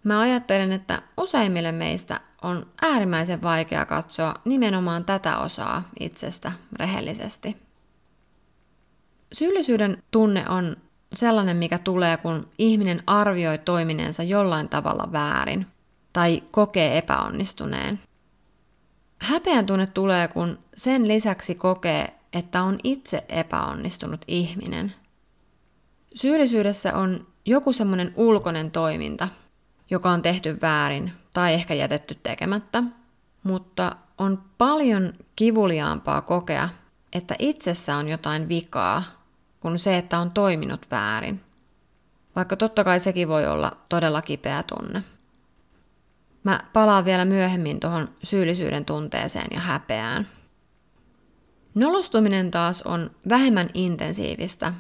Mä 0.04 0.20
ajattelen, 0.20 0.72
että 0.72 1.02
useimmille 1.16 1.72
meistä 1.72 2.20
on 2.42 2.66
äärimmäisen 2.82 3.42
vaikea 3.42 3.84
katsoa 3.84 4.34
nimenomaan 4.44 5.04
tätä 5.04 5.38
osaa 5.38 5.82
itsestä 6.00 6.52
rehellisesti. 6.72 7.56
Syyllisyyden 9.32 10.02
tunne 10.10 10.48
on 10.48 10.76
sellainen, 11.12 11.56
mikä 11.56 11.78
tulee, 11.78 12.16
kun 12.16 12.48
ihminen 12.58 13.02
arvioi 13.06 13.58
toimineensa 13.58 14.22
jollain 14.22 14.68
tavalla 14.68 15.12
väärin 15.12 15.66
tai 16.12 16.42
kokee 16.50 16.98
epäonnistuneen. 16.98 18.00
Häpeän 19.20 19.66
tunne 19.66 19.86
tulee, 19.86 20.28
kun 20.28 20.58
sen 20.76 21.08
lisäksi 21.08 21.54
kokee, 21.54 22.14
että 22.34 22.62
on 22.62 22.78
itse 22.84 23.24
epäonnistunut 23.28 24.20
ihminen. 24.28 24.94
Syyllisyydessä 26.14 26.96
on 26.96 27.26
joku 27.44 27.72
semmoinen 27.72 28.12
ulkoinen 28.16 28.70
toiminta, 28.70 29.28
joka 29.90 30.10
on 30.10 30.22
tehty 30.22 30.58
väärin 30.62 31.12
tai 31.32 31.54
ehkä 31.54 31.74
jätetty 31.74 32.18
tekemättä, 32.22 32.82
mutta 33.42 33.96
on 34.18 34.42
paljon 34.58 35.12
kivuliaampaa 35.36 36.20
kokea, 36.20 36.68
että 37.12 37.34
itsessä 37.38 37.96
on 37.96 38.08
jotain 38.08 38.48
vikaa, 38.48 39.02
kuin 39.60 39.78
se, 39.78 39.98
että 39.98 40.18
on 40.18 40.30
toiminut 40.30 40.86
väärin. 40.90 41.40
Vaikka 42.36 42.56
totta 42.56 42.84
kai 42.84 43.00
sekin 43.00 43.28
voi 43.28 43.46
olla 43.46 43.76
todella 43.88 44.22
kipeä 44.22 44.62
tunne. 44.62 45.02
Mä 46.44 46.60
palaan 46.72 47.04
vielä 47.04 47.24
myöhemmin 47.24 47.80
tuohon 47.80 48.08
syyllisyyden 48.22 48.84
tunteeseen 48.84 49.46
ja 49.50 49.60
häpeään. 49.60 50.28
Nolostuminen 51.74 52.50
taas 52.50 52.82
on 52.82 53.10
vähemmän 53.28 53.70
intensiivistä, 53.74 54.72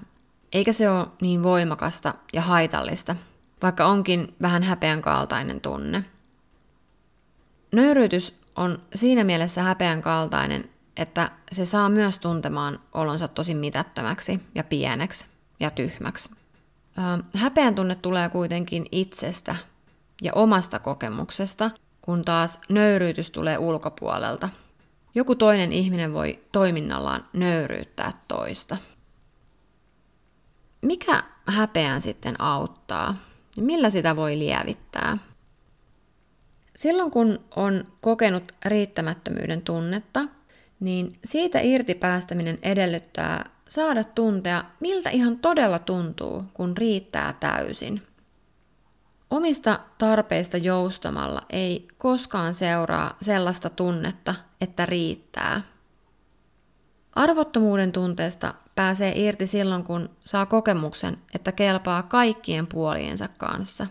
eikä 0.52 0.72
se 0.72 0.90
ole 0.90 1.06
niin 1.20 1.42
voimakasta 1.42 2.14
ja 2.32 2.42
haitallista, 2.42 3.16
vaikka 3.62 3.86
onkin 3.86 4.34
vähän 4.42 4.62
häpeän 4.62 5.02
kaltainen 5.02 5.60
tunne. 5.60 6.04
Nöyryytys 7.72 8.40
on 8.56 8.78
siinä 8.94 9.24
mielessä 9.24 9.62
häpeän 9.62 10.02
kaltainen, 10.02 10.70
että 10.96 11.30
se 11.52 11.66
saa 11.66 11.88
myös 11.88 12.18
tuntemaan 12.18 12.80
olonsa 12.94 13.28
tosi 13.28 13.54
mitättömäksi 13.54 14.40
ja 14.54 14.64
pieneksi 14.64 15.26
ja 15.60 15.70
tyhmäksi. 15.70 16.30
Häpeän 17.34 17.74
tunne 17.74 17.94
tulee 17.94 18.28
kuitenkin 18.28 18.86
itsestä 18.92 19.56
ja 20.22 20.32
omasta 20.34 20.78
kokemuksesta, 20.78 21.70
kun 22.00 22.24
taas 22.24 22.60
nöyryytys 22.68 23.30
tulee 23.30 23.58
ulkopuolelta. 23.58 24.48
Joku 25.14 25.34
toinen 25.34 25.72
ihminen 25.72 26.12
voi 26.12 26.40
toiminnallaan 26.52 27.24
nöyryyttää 27.32 28.12
toista. 28.28 28.76
Mikä 30.82 31.22
häpeän 31.46 32.02
sitten 32.02 32.40
auttaa? 32.40 33.16
Millä 33.60 33.90
sitä 33.90 34.16
voi 34.16 34.38
lievittää? 34.38 35.18
Silloin 36.76 37.10
kun 37.10 37.38
on 37.56 37.84
kokenut 38.00 38.52
riittämättömyyden 38.66 39.62
tunnetta, 39.62 40.20
niin 40.80 41.18
siitä 41.24 41.60
irti 41.60 41.94
päästäminen 41.94 42.58
edellyttää 42.62 43.50
saada 43.68 44.04
tuntea, 44.04 44.64
miltä 44.80 45.10
ihan 45.10 45.38
todella 45.38 45.78
tuntuu, 45.78 46.44
kun 46.54 46.76
riittää 46.76 47.34
täysin. 47.40 48.02
Omista 49.34 49.80
tarpeista 49.98 50.56
joustamalla 50.56 51.42
ei 51.50 51.88
koskaan 51.98 52.54
seuraa 52.54 53.16
sellaista 53.22 53.70
tunnetta, 53.70 54.34
että 54.60 54.86
riittää. 54.86 55.62
Arvottomuuden 57.14 57.92
tunteesta 57.92 58.54
pääsee 58.74 59.12
irti 59.16 59.46
silloin, 59.46 59.84
kun 59.84 60.10
saa 60.24 60.46
kokemuksen, 60.46 61.18
että 61.34 61.52
kelpaa 61.52 62.02
kaikkien 62.02 62.66
puoliensa 62.66 63.28
kanssa. 63.28 63.86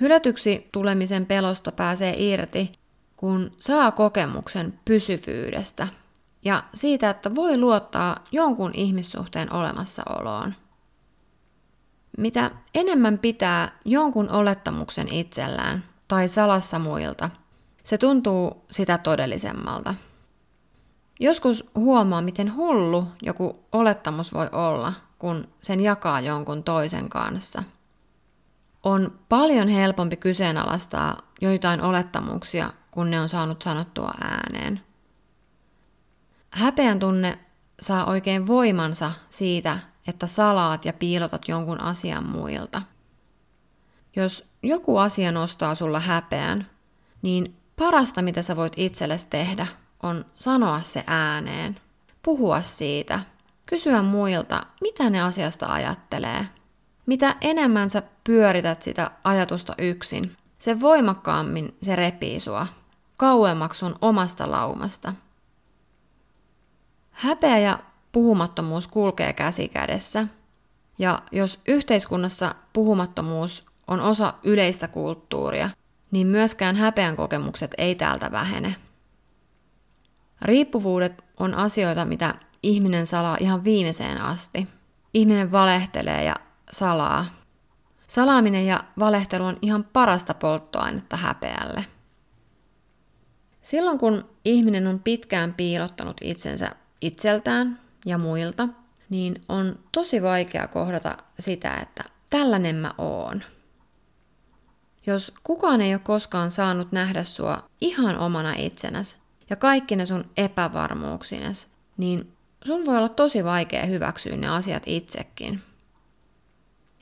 Hylätyksi 0.00 0.68
tulemisen 0.72 1.26
pelosta 1.26 1.72
pääsee 1.72 2.14
irti, 2.18 2.72
kun 3.16 3.50
saa 3.60 3.92
kokemuksen 3.92 4.78
pysyvyydestä 4.84 5.88
ja 6.44 6.62
siitä, 6.74 7.10
että 7.10 7.34
voi 7.34 7.58
luottaa 7.58 8.24
jonkun 8.32 8.70
ihmissuhteen 8.74 9.52
olemassaoloon. 9.52 10.54
Mitä 12.18 12.50
enemmän 12.74 13.18
pitää 13.18 13.72
jonkun 13.84 14.30
olettamuksen 14.30 15.08
itsellään 15.08 15.84
tai 16.08 16.28
salassa 16.28 16.78
muilta, 16.78 17.30
se 17.84 17.98
tuntuu 17.98 18.64
sitä 18.70 18.98
todellisemmalta. 18.98 19.94
Joskus 21.20 21.70
huomaa, 21.74 22.22
miten 22.22 22.56
hullu 22.56 23.06
joku 23.22 23.64
olettamus 23.72 24.34
voi 24.34 24.48
olla, 24.52 24.92
kun 25.18 25.48
sen 25.62 25.80
jakaa 25.80 26.20
jonkun 26.20 26.64
toisen 26.64 27.08
kanssa. 27.08 27.62
On 28.82 29.18
paljon 29.28 29.68
helpompi 29.68 30.16
kyseenalaistaa 30.16 31.16
joitain 31.40 31.80
olettamuksia 31.80 32.72
kun 32.94 33.10
ne 33.10 33.20
on 33.20 33.28
saanut 33.28 33.62
sanottua 33.62 34.12
ääneen. 34.20 34.80
Häpeän 36.50 36.98
tunne 36.98 37.38
saa 37.80 38.04
oikein 38.04 38.46
voimansa 38.46 39.12
siitä, 39.30 39.78
että 40.06 40.26
salaat 40.26 40.84
ja 40.84 40.92
piilotat 40.92 41.48
jonkun 41.48 41.80
asian 41.80 42.24
muilta. 42.24 42.82
Jos 44.16 44.48
joku 44.62 44.96
asia 44.96 45.32
nostaa 45.32 45.74
sulla 45.74 46.00
häpeän, 46.00 46.66
niin 47.22 47.56
parasta 47.76 48.22
mitä 48.22 48.42
sä 48.42 48.56
voit 48.56 48.72
itsellesi 48.76 49.26
tehdä 49.30 49.66
on 50.02 50.24
sanoa 50.34 50.80
se 50.80 51.04
ääneen, 51.06 51.76
puhua 52.22 52.62
siitä, 52.62 53.20
kysyä 53.66 54.02
muilta, 54.02 54.66
mitä 54.80 55.10
ne 55.10 55.22
asiasta 55.22 55.66
ajattelee. 55.66 56.46
Mitä 57.06 57.36
enemmän 57.40 57.90
sä 57.90 58.02
pyörität 58.24 58.82
sitä 58.82 59.10
ajatusta 59.24 59.74
yksin, 59.78 60.36
sen 60.58 60.80
voimakkaammin 60.80 61.76
se 61.82 61.96
repii 61.96 62.40
sua 62.40 62.66
kauemmaksi 63.16 63.78
sun 63.78 63.96
omasta 64.00 64.50
laumasta. 64.50 65.12
Häpeä 67.10 67.58
ja 67.58 67.78
puhumattomuus 68.14 68.88
kulkee 68.88 69.32
käsi 69.32 69.68
kädessä. 69.68 70.26
Ja 70.98 71.22
jos 71.32 71.60
yhteiskunnassa 71.68 72.54
puhumattomuus 72.72 73.66
on 73.86 74.00
osa 74.00 74.34
yleistä 74.42 74.88
kulttuuria, 74.88 75.70
niin 76.10 76.26
myöskään 76.26 76.76
häpeän 76.76 77.16
kokemukset 77.16 77.74
ei 77.78 77.94
täältä 77.94 78.32
vähene. 78.32 78.76
Riippuvuudet 80.42 81.24
on 81.40 81.54
asioita, 81.54 82.04
mitä 82.04 82.34
ihminen 82.62 83.06
salaa 83.06 83.36
ihan 83.40 83.64
viimeiseen 83.64 84.20
asti. 84.20 84.68
Ihminen 85.14 85.52
valehtelee 85.52 86.24
ja 86.24 86.36
salaa. 86.72 87.26
Salaaminen 88.06 88.66
ja 88.66 88.84
valehtelu 88.98 89.44
on 89.44 89.56
ihan 89.62 89.84
parasta 89.92 90.34
polttoainetta 90.34 91.16
häpeälle. 91.16 91.84
Silloin 93.62 93.98
kun 93.98 94.24
ihminen 94.44 94.86
on 94.86 95.00
pitkään 95.00 95.54
piilottanut 95.54 96.16
itsensä 96.20 96.70
itseltään 97.00 97.83
ja 98.04 98.18
muilta, 98.18 98.68
niin 99.10 99.42
on 99.48 99.78
tosi 99.92 100.22
vaikea 100.22 100.68
kohdata 100.68 101.16
sitä, 101.38 101.76
että 101.76 102.04
tällainen 102.30 102.76
mä 102.76 102.94
oon. 102.98 103.42
Jos 105.06 105.32
kukaan 105.42 105.80
ei 105.80 105.94
ole 105.94 106.00
koskaan 106.04 106.50
saanut 106.50 106.92
nähdä 106.92 107.24
sua 107.24 107.68
ihan 107.80 108.18
omana 108.18 108.54
itsenäs 108.58 109.16
ja 109.50 109.56
kaikki 109.56 109.96
ne 109.96 110.06
sun 110.06 110.24
epävarmuuksines, 110.36 111.68
niin 111.96 112.32
sun 112.64 112.86
voi 112.86 112.96
olla 112.96 113.08
tosi 113.08 113.44
vaikea 113.44 113.86
hyväksyä 113.86 114.36
ne 114.36 114.48
asiat 114.48 114.82
itsekin. 114.86 115.60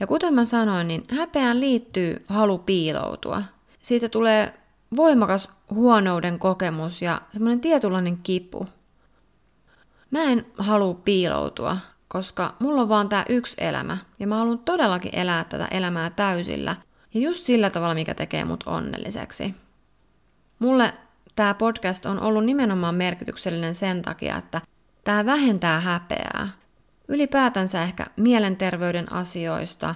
Ja 0.01 0.07
kuten 0.07 0.35
mä 0.35 0.45
sanoin, 0.45 0.89
niin 0.89 1.05
häpeään 1.17 1.61
liittyy 1.61 2.25
halu 2.29 2.59
piiloutua. 2.59 3.43
Siitä 3.83 4.09
tulee 4.09 4.55
voimakas 4.97 5.49
huonouden 5.71 6.39
kokemus 6.39 7.03
ja 7.03 7.21
semmoinen 7.33 7.61
tietynlainen 7.61 8.19
kipu. 8.23 8.67
Mä 10.13 10.23
en 10.23 10.47
halua 10.59 10.95
piiloutua, 10.95 11.77
koska 12.09 12.55
mulla 12.59 12.83
on 12.83 12.89
vaan 12.89 13.09
tää 13.09 13.25
yksi 13.29 13.57
elämä 13.59 13.99
ja 14.19 14.27
mä 14.27 14.37
haluan 14.37 14.59
todellakin 14.59 15.15
elää 15.15 15.45
tätä 15.45 15.69
elämää 15.71 16.11
täysillä 16.11 16.77
ja 17.15 17.21
just 17.21 17.41
sillä 17.41 17.71
tavalla, 17.71 17.95
mikä 17.95 18.15
tekee 18.15 18.45
mut 18.45 18.65
onnelliseksi. 18.67 19.55
Mulle 20.59 20.95
tämä 21.37 21.55
podcast 21.55 22.07
on 22.07 22.21
ollut 22.21 22.45
nimenomaan 22.45 22.95
merkityksellinen 22.95 23.75
sen 23.75 24.03
takia, 24.03 24.37
että 24.37 24.61
tämä 25.05 25.27
vähentää 25.27 25.81
häpeää. 25.81 26.49
Ylipäätänsä 27.09 27.83
ehkä 27.83 28.07
mielenterveyden 28.17 29.13
asioista, 29.13 29.95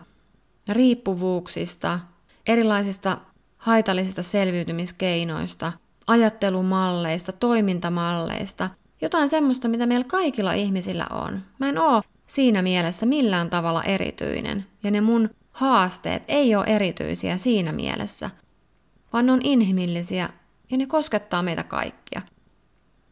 riippuvuuksista, 0.69 2.01
erilaisista 2.47 3.19
haitallisista 3.59 4.23
selviytymiskeinoista, 4.23 5.73
ajattelumalleista, 6.07 7.33
toimintamalleista, 7.33 8.71
jotain 9.01 9.29
semmoista, 9.29 9.69
mitä 9.69 9.87
meillä 9.87 10.05
kaikilla 10.05 10.53
ihmisillä 10.53 11.07
on. 11.11 11.41
Mä 11.59 11.69
en 11.69 11.79
oo 11.79 12.03
siinä 12.27 12.63
mielessä 12.63 13.07
millään 13.07 13.51
tavalla 13.51 13.83
erityinen, 13.83 14.67
ja 14.83 14.91
ne 14.91 15.01
mun 15.01 15.31
haasteet 15.53 16.23
ei 16.29 16.55
ole 16.55 16.65
erityisiä 16.67 17.39
siinä 17.39 17.73
mielessä, 17.73 18.31
vaan 19.13 19.27
ne 19.27 19.33
on 19.33 19.41
inhimillisiä 19.45 20.29
ja 20.71 20.77
ne 20.77 20.87
koskettaa 20.87 21.43
meitä 21.43 21.63
kaikkia. 21.63 22.23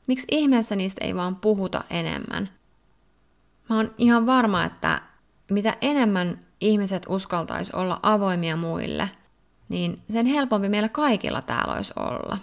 Miksi 0.06 0.26
ihmeessä 0.30 0.76
niistä 0.76 1.04
ei 1.04 1.14
vaan 1.14 1.36
puhuta 1.36 1.84
enemmän? 1.90 2.48
Mä 3.68 3.76
oon 3.76 3.94
ihan 3.98 4.26
varma, 4.26 4.64
että 4.64 5.02
mitä 5.50 5.76
enemmän 5.80 6.38
ihmiset 6.60 7.06
uskaltaisi 7.08 7.72
olla 7.76 8.00
avoimia 8.02 8.56
muille, 8.56 9.10
niin 9.68 10.02
sen 10.12 10.26
helpompi 10.26 10.68
meillä 10.68 10.88
kaikilla 10.88 11.42
täällä 11.42 11.74
olisi 11.74 11.92
olla. 11.96 12.38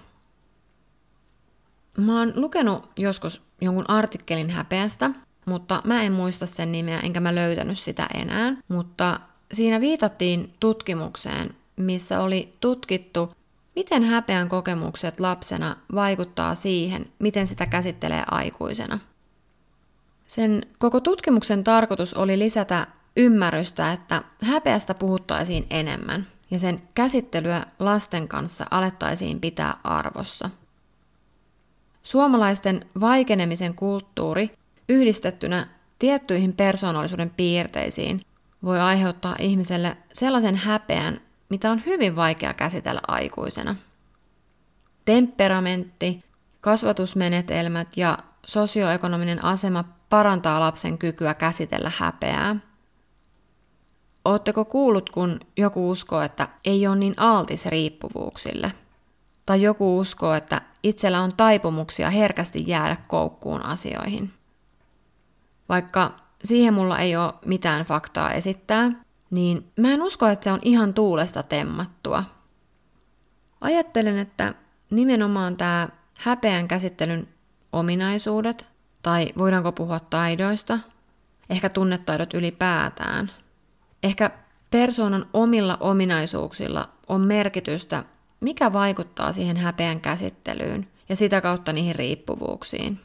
Mä 1.98 2.20
oon 2.20 2.34
lukenut 2.36 2.90
joskus 2.98 3.42
jonkun 3.62 3.90
artikkelin 3.90 4.50
häpeästä, 4.50 5.12
mutta 5.46 5.82
mä 5.86 6.04
en 6.04 6.12
muista 6.12 6.46
sen 6.46 6.72
nimeä 6.72 7.00
enkä 7.00 7.20
mä 7.20 7.36
löytänyt 7.36 7.80
sitä 7.80 8.08
enää, 8.14 8.56
mutta 8.68 9.20
siinä 9.54 9.82
viitattiin 9.82 10.54
tutkimukseen, 10.60 11.56
missä 11.78 12.22
oli 12.22 12.54
tutkittu, 12.60 13.34
miten 13.76 14.04
häpeän 14.04 14.50
kokemukset 14.50 15.20
lapsena 15.20 15.76
vaikuttaa 15.96 16.56
siihen, 16.56 17.06
miten 17.20 17.48
sitä 17.48 17.66
käsittelee 17.66 18.24
aikuisena. 18.32 19.00
Sen 20.28 20.66
koko 20.80 21.00
tutkimuksen 21.00 21.64
tarkoitus 21.64 22.14
oli 22.14 22.40
lisätä 22.40 22.88
ymmärrystä, 23.18 23.92
että 23.92 24.24
häpeästä 24.42 24.94
puhuttaisiin 24.94 25.68
enemmän 25.70 26.28
ja 26.52 26.60
sen 26.60 26.82
käsittelyä 26.94 27.66
lasten 27.80 28.28
kanssa 28.28 28.66
alettaisiin 28.72 29.40
pitää 29.40 29.74
arvossa. 29.84 30.50
Suomalaisten 32.04 32.86
vaikenemisen 33.00 33.76
kulttuuri 33.76 34.52
yhdistettynä 34.90 35.68
tiettyihin 36.00 36.54
persoonallisuuden 36.54 37.30
piirteisiin 37.30 38.22
voi 38.64 38.80
aiheuttaa 38.80 39.36
ihmiselle 39.40 39.98
sellaisen 40.14 40.56
häpeän, 40.56 41.22
mitä 41.50 41.72
on 41.72 41.82
hyvin 41.86 42.16
vaikea 42.16 42.54
käsitellä 42.54 43.02
aikuisena. 43.08 43.76
Temperamentti, 45.06 46.24
kasvatusmenetelmät 46.62 47.88
ja 47.98 48.18
sosioekonominen 48.46 49.44
asema 49.44 49.84
parantaa 50.10 50.60
lapsen 50.60 50.98
kykyä 50.98 51.34
käsitellä 51.34 51.92
häpeää. 51.98 52.56
Oletteko 54.26 54.66
kuullut, 54.66 55.10
kun 55.10 55.40
joku 55.58 55.90
uskoo, 55.90 56.22
että 56.22 56.48
ei 56.66 56.88
ole 56.88 56.96
niin 56.96 57.14
altis 57.18 57.66
riippuvuuksille? 57.66 58.72
Tai 59.52 59.62
joku 59.62 60.00
uskoo, 60.00 60.34
että 60.34 60.62
itsellä 60.84 61.22
on 61.22 61.36
taipumuksia 61.38 62.10
herkästi 62.10 62.64
jäädä 62.68 62.98
koukkuun 63.08 63.66
asioihin. 63.66 64.34
Vaikka 65.70 66.12
siihen 66.44 66.74
mulla 66.74 67.00
ei 67.00 67.16
ole 67.16 67.34
mitään 67.46 67.86
faktaa 67.86 68.32
esittää, 68.32 68.92
niin 69.30 69.72
mä 69.80 69.94
en 69.94 70.02
usko, 70.02 70.28
että 70.28 70.44
se 70.44 70.52
on 70.52 70.60
ihan 70.62 70.94
tuulesta 70.94 71.44
temmattua. 71.44 72.24
Ajattelen, 73.62 74.18
että 74.18 74.54
nimenomaan 74.92 75.58
tämä 75.58 75.90
häpeän 76.18 76.68
käsittelyn 76.68 77.28
ominaisuudet, 77.74 78.68
tai 79.02 79.34
voidaanko 79.38 79.72
puhua 79.72 80.00
taidoista, 80.00 80.80
ehkä 81.50 81.70
tunnetaidot 81.70 82.34
ylipäätään. 82.34 83.32
Ehkä 84.04 84.32
persoonan 84.70 85.26
omilla 85.34 85.78
ominaisuuksilla 85.80 86.90
on 87.08 87.22
merkitystä, 87.22 88.04
mikä 88.42 88.74
vaikuttaa 88.74 89.34
siihen 89.34 89.58
häpeän 89.58 90.02
käsittelyyn 90.02 90.88
ja 91.10 91.16
sitä 91.16 91.42
kautta 91.42 91.74
niihin 91.74 91.96
riippuvuuksiin. 91.96 93.00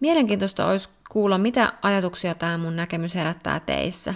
Mielenkiintoista 0.00 0.66
olisi 0.66 0.88
kuulla, 1.10 1.38
mitä 1.38 1.72
ajatuksia 1.82 2.34
tämä 2.34 2.58
mun 2.58 2.76
näkemys 2.76 3.14
herättää 3.14 3.60
teissä. 3.60 4.14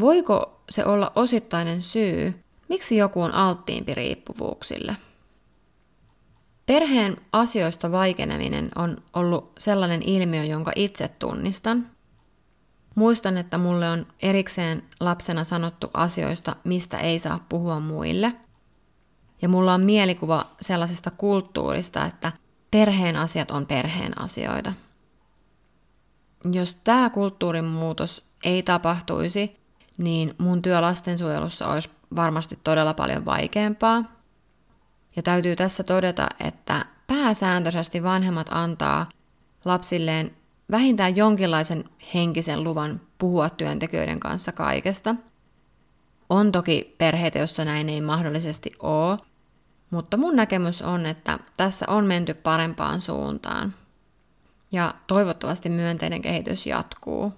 Voiko 0.00 0.60
se 0.70 0.84
olla 0.84 1.12
osittainen 1.14 1.82
syy, 1.82 2.34
miksi 2.68 2.96
joku 2.96 3.22
on 3.22 3.34
alttiimpi 3.34 3.94
riippuvuuksille? 3.94 4.96
Perheen 6.66 7.16
asioista 7.32 7.92
vaikeneminen 7.92 8.70
on 8.76 8.96
ollut 9.14 9.52
sellainen 9.58 10.02
ilmiö, 10.02 10.44
jonka 10.44 10.72
itse 10.74 11.08
tunnistan. 11.08 11.86
Muistan, 12.94 13.36
että 13.36 13.58
mulle 13.58 13.88
on 13.90 14.06
erikseen 14.22 14.82
lapsena 15.00 15.44
sanottu 15.44 15.90
asioista, 15.94 16.56
mistä 16.64 16.98
ei 16.98 17.18
saa 17.18 17.44
puhua 17.48 17.80
muille. 17.80 18.32
Ja 19.42 19.48
mulla 19.48 19.74
on 19.74 19.80
mielikuva 19.80 20.46
sellaisesta 20.60 21.10
kulttuurista, 21.10 22.04
että 22.04 22.32
perheen 22.70 23.16
asiat 23.16 23.50
on 23.50 23.66
perheen 23.66 24.20
asioita. 24.20 24.72
Jos 26.52 26.74
tämä 26.74 27.10
kulttuurin 27.10 27.64
muutos 27.64 28.24
ei 28.44 28.62
tapahtuisi, 28.62 29.56
niin 29.98 30.34
mun 30.38 30.62
työ 30.62 30.80
lastensuojelussa 30.80 31.68
olisi 31.68 31.90
varmasti 32.16 32.58
todella 32.64 32.94
paljon 32.94 33.24
vaikeampaa. 33.24 34.04
Ja 35.16 35.22
täytyy 35.22 35.56
tässä 35.56 35.84
todeta, 35.84 36.28
että 36.40 36.86
pääsääntöisesti 37.06 38.02
vanhemmat 38.02 38.46
antaa 38.50 39.08
lapsilleen 39.64 40.30
vähintään 40.70 41.16
jonkinlaisen 41.16 41.84
henkisen 42.14 42.64
luvan 42.64 43.00
puhua 43.18 43.50
työntekijöiden 43.50 44.20
kanssa 44.20 44.52
kaikesta. 44.52 45.14
On 46.30 46.52
toki 46.52 46.94
perheitä, 46.98 47.38
joissa 47.38 47.64
näin 47.64 47.88
ei 47.88 48.00
mahdollisesti 48.00 48.72
ole, 48.82 49.18
mutta 49.90 50.16
mun 50.16 50.36
näkemys 50.36 50.82
on, 50.82 51.06
että 51.06 51.38
tässä 51.56 51.84
on 51.88 52.04
menty 52.04 52.34
parempaan 52.34 53.00
suuntaan. 53.00 53.74
Ja 54.72 54.94
toivottavasti 55.06 55.68
myönteinen 55.68 56.22
kehitys 56.22 56.66
jatkuu. 56.66 57.32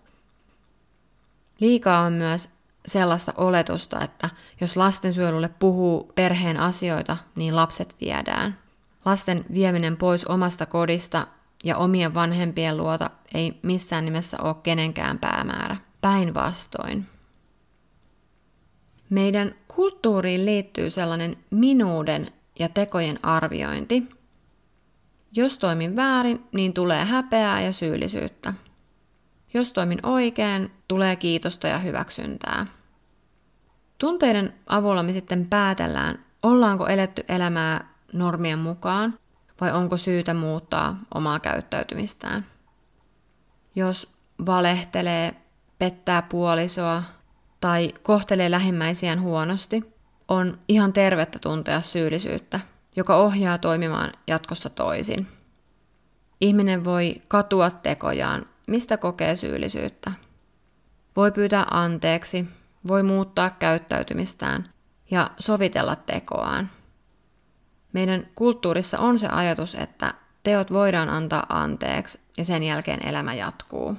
Liikaa 1.60 2.00
on 2.00 2.12
myös 2.12 2.50
sellaista 2.86 3.32
oletusta, 3.36 4.04
että 4.04 4.30
jos 4.60 4.76
lastensuojelulle 4.76 5.50
puhuu 5.58 6.12
perheen 6.14 6.60
asioita, 6.60 7.16
niin 7.34 7.56
lapset 7.56 7.96
viedään. 8.00 8.58
Lasten 9.04 9.44
vieminen 9.52 9.96
pois 9.96 10.24
omasta 10.24 10.66
kodista 10.66 11.26
ja 11.64 11.76
omien 11.76 12.14
vanhempien 12.14 12.76
luota 12.76 13.10
ei 13.34 13.58
missään 13.62 14.04
nimessä 14.04 14.36
ole 14.42 14.54
kenenkään 14.62 15.18
päämäärä. 15.18 15.76
Päinvastoin. 16.00 17.06
Meidän 19.10 19.54
kulttuuriin 19.68 20.46
liittyy 20.46 20.90
sellainen 20.90 21.36
minuuden 21.50 22.32
ja 22.58 22.68
tekojen 22.68 23.18
arviointi. 23.22 24.08
Jos 25.32 25.58
toimin 25.58 25.96
väärin, 25.96 26.44
niin 26.52 26.72
tulee 26.72 27.04
häpeää 27.04 27.60
ja 27.60 27.72
syyllisyyttä. 27.72 28.54
Jos 29.54 29.72
toimin 29.72 30.06
oikein, 30.06 30.70
tulee 30.88 31.16
kiitosta 31.16 31.68
ja 31.68 31.78
hyväksyntää. 31.78 32.66
Tunteiden 33.98 34.54
avulla 34.66 35.02
me 35.02 35.12
sitten 35.12 35.46
päätellään, 35.46 36.24
ollaanko 36.42 36.86
eletty 36.86 37.24
elämää 37.28 37.94
normien 38.12 38.58
mukaan 38.58 39.18
vai 39.60 39.72
onko 39.72 39.96
syytä 39.96 40.34
muuttaa 40.34 40.98
omaa 41.14 41.40
käyttäytymistään. 41.40 42.46
Jos 43.74 44.12
valehtelee, 44.46 45.34
pettää 45.78 46.22
puolisoa 46.22 47.02
tai 47.60 47.92
kohtelee 48.02 48.50
lähimmäisiään 48.50 49.20
huonosti, 49.20 49.94
on 50.28 50.58
ihan 50.68 50.92
tervettä 50.92 51.38
tuntea 51.38 51.80
syyllisyyttä, 51.80 52.60
joka 52.96 53.16
ohjaa 53.16 53.58
toimimaan 53.58 54.12
jatkossa 54.26 54.70
toisin. 54.70 55.26
Ihminen 56.40 56.84
voi 56.84 57.22
katua 57.28 57.70
tekojaan, 57.70 58.46
mistä 58.66 58.96
kokee 58.96 59.36
syyllisyyttä. 59.36 60.12
Voi 61.16 61.32
pyytää 61.32 61.66
anteeksi, 61.70 62.46
voi 62.86 63.02
muuttaa 63.02 63.50
käyttäytymistään 63.50 64.70
ja 65.10 65.30
sovitella 65.38 65.96
tekoaan. 65.96 66.70
Meidän 67.92 68.26
kulttuurissa 68.34 68.98
on 68.98 69.18
se 69.18 69.28
ajatus, 69.28 69.74
että 69.74 70.14
teot 70.42 70.72
voidaan 70.72 71.10
antaa 71.10 71.46
anteeksi 71.48 72.20
ja 72.36 72.44
sen 72.44 72.62
jälkeen 72.62 73.08
elämä 73.08 73.34
jatkuu. 73.34 73.96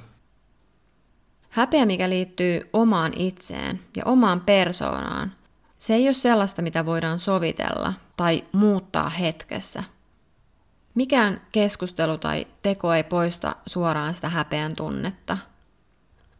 Häpeä, 1.50 1.86
mikä 1.86 2.10
liittyy 2.10 2.70
omaan 2.74 3.14
itseen 3.16 3.80
ja 3.96 4.04
omaan 4.06 4.42
persoonaan, 4.42 5.32
se 5.80 5.94
ei 5.94 6.08
ole 6.08 6.14
sellaista, 6.14 6.62
mitä 6.62 6.86
voidaan 6.86 7.20
sovitella 7.20 7.94
tai 8.18 8.44
muuttaa 8.52 9.10
hetkessä. 9.10 9.84
Mikään 10.96 11.42
keskustelu 11.52 12.18
tai 12.18 12.48
teko 12.62 12.94
ei 12.94 13.04
poista 13.04 13.56
suoraan 13.66 14.16
sitä 14.16 14.30
häpeän 14.30 14.76
tunnetta. 14.76 15.38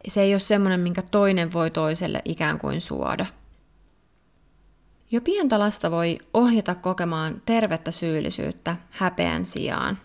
Se 0.08 0.20
ei 0.22 0.34
ole 0.34 0.40
semmoinen, 0.40 0.80
minkä 0.80 1.02
toinen 1.02 1.52
voi 1.52 1.70
toiselle 1.70 2.22
ikään 2.24 2.58
kuin 2.58 2.80
suoda. 2.80 3.26
Jo 5.10 5.20
pientä 5.20 5.58
lasta 5.58 5.90
voi 5.90 6.18
ohjata 6.34 6.74
kokemaan 6.74 7.42
tervettä 7.46 7.90
syyllisyyttä 7.90 8.76
häpeän 8.90 9.46
sijaan. 9.46 9.98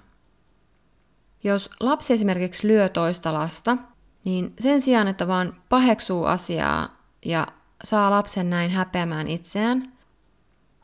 Jos 1.43 1.69
lapsi 1.79 2.13
esimerkiksi 2.13 2.67
lyö 2.67 2.89
toista 2.89 3.33
lasta, 3.33 3.77
niin 4.25 4.53
sen 4.59 4.81
sijaan, 4.81 5.07
että 5.07 5.27
vaan 5.27 5.55
paheksuu 5.69 6.25
asiaa 6.25 6.97
ja 7.25 7.47
saa 7.83 8.11
lapsen 8.11 8.49
näin 8.49 8.71
häpeämään 8.71 9.27
itseään, 9.27 9.93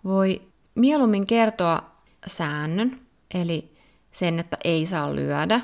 voi 0.04 0.42
mieluummin 0.76 1.26
kertoa 1.26 1.92
säännön, 2.28 3.00
eli 3.34 3.78
sen, 4.12 4.40
että 4.40 4.58
ei 4.64 4.86
saa 4.86 5.16
lyödä, 5.16 5.62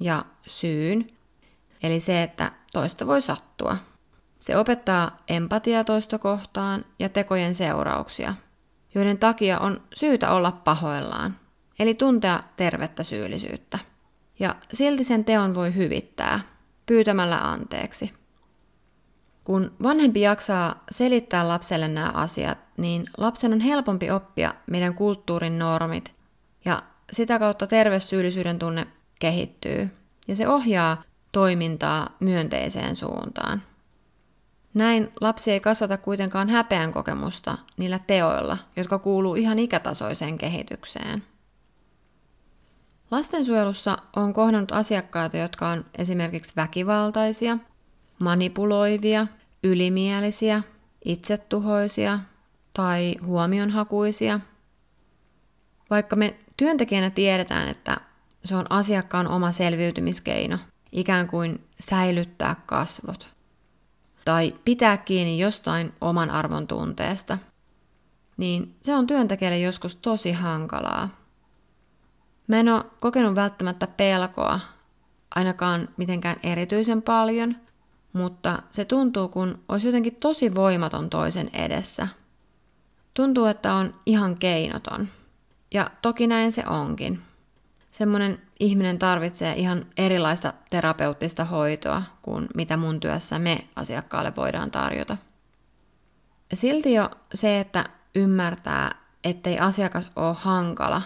ja 0.00 0.24
syyn, 0.46 1.06
eli 1.82 2.00
se, 2.00 2.22
että 2.22 2.52
toista 2.72 3.06
voi 3.06 3.22
sattua. 3.22 3.76
Se 4.38 4.56
opettaa 4.56 5.22
empatiaa 5.28 5.84
toista 5.84 6.18
kohtaan 6.18 6.84
ja 6.98 7.08
tekojen 7.08 7.54
seurauksia, 7.54 8.34
joiden 8.94 9.18
takia 9.18 9.58
on 9.58 9.80
syytä 9.94 10.30
olla 10.30 10.52
pahoillaan, 10.52 11.36
eli 11.78 11.94
tuntea 11.94 12.40
tervettä 12.56 13.02
syyllisyyttä. 13.02 13.78
Ja 14.38 14.54
silti 14.72 15.04
sen 15.04 15.24
teon 15.24 15.54
voi 15.54 15.74
hyvittää, 15.74 16.40
pyytämällä 16.86 17.50
anteeksi. 17.50 18.12
Kun 19.44 19.72
vanhempi 19.82 20.20
jaksaa 20.20 20.84
selittää 20.90 21.48
lapselle 21.48 21.88
nämä 21.88 22.08
asiat, 22.08 22.58
niin 22.76 23.04
lapsen 23.16 23.52
on 23.52 23.60
helpompi 23.60 24.10
oppia 24.10 24.54
meidän 24.70 24.94
kulttuurin 24.94 25.58
normit 25.58 26.14
ja 26.64 26.82
sitä 27.12 27.38
kautta 27.38 27.66
terveyssyyllisyyden 27.66 28.58
tunne 28.58 28.86
kehittyy 29.20 29.90
ja 30.28 30.36
se 30.36 30.48
ohjaa 30.48 31.02
toimintaa 31.32 32.16
myönteiseen 32.20 32.96
suuntaan. 32.96 33.62
Näin 34.74 35.12
lapsi 35.20 35.52
ei 35.52 35.60
kasvata 35.60 35.98
kuitenkaan 35.98 36.48
häpeän 36.48 36.92
kokemusta 36.92 37.58
niillä 37.76 38.00
teoilla, 38.06 38.58
jotka 38.76 38.98
kuuluu 38.98 39.34
ihan 39.34 39.58
ikätasoiseen 39.58 40.36
kehitykseen. 40.38 41.22
Lastensuojelussa 43.10 43.98
on 44.16 44.32
kohdannut 44.32 44.72
asiakkaita, 44.72 45.36
jotka 45.36 45.68
on 45.68 45.84
esimerkiksi 45.98 46.52
väkivaltaisia, 46.56 47.58
manipuloivia, 48.18 49.26
ylimielisiä, 49.62 50.62
itsetuhoisia 51.04 52.18
tai 52.72 53.14
huomionhakuisia. 53.24 54.40
Vaikka 55.90 56.16
me 56.16 56.36
työntekijänä 56.56 57.10
tiedetään, 57.10 57.68
että 57.68 57.96
se 58.44 58.56
on 58.56 58.66
asiakkaan 58.70 59.28
oma 59.28 59.52
selviytymiskeino, 59.52 60.58
ikään 60.92 61.28
kuin 61.28 61.64
säilyttää 61.80 62.56
kasvot 62.66 63.36
tai 64.24 64.54
pitää 64.64 64.96
kiinni 64.96 65.38
jostain 65.38 65.92
oman 66.00 66.30
arvon 66.30 66.66
tunteesta, 66.66 67.38
niin 68.36 68.74
se 68.82 68.94
on 68.94 69.06
työntekijälle 69.06 69.58
joskus 69.58 69.96
tosi 69.96 70.32
hankalaa. 70.32 71.25
Mä 72.46 72.60
en 72.60 72.68
ole 72.68 72.84
kokenut 73.00 73.34
välttämättä 73.34 73.86
pelkoa, 73.86 74.60
ainakaan 75.34 75.88
mitenkään 75.96 76.36
erityisen 76.42 77.02
paljon, 77.02 77.56
mutta 78.12 78.62
se 78.70 78.84
tuntuu, 78.84 79.28
kun 79.28 79.64
olisi 79.68 79.88
jotenkin 79.88 80.16
tosi 80.16 80.54
voimaton 80.54 81.10
toisen 81.10 81.50
edessä. 81.52 82.08
Tuntuu, 83.14 83.46
että 83.46 83.74
on 83.74 83.94
ihan 84.06 84.38
keinoton. 84.38 85.08
Ja 85.74 85.90
toki 86.02 86.26
näin 86.26 86.52
se 86.52 86.66
onkin. 86.66 87.20
Semmoinen 87.90 88.42
ihminen 88.60 88.98
tarvitsee 88.98 89.54
ihan 89.54 89.86
erilaista 89.96 90.52
terapeuttista 90.70 91.44
hoitoa 91.44 92.02
kuin 92.22 92.46
mitä 92.54 92.76
mun 92.76 93.00
työssä 93.00 93.38
me 93.38 93.58
asiakkaalle 93.76 94.36
voidaan 94.36 94.70
tarjota. 94.70 95.16
Silti 96.54 96.92
jo 96.92 97.10
se, 97.34 97.60
että 97.60 97.84
ymmärtää, 98.14 98.94
ettei 99.24 99.58
asiakas 99.58 100.10
ole 100.16 100.36
hankala, 100.38 101.02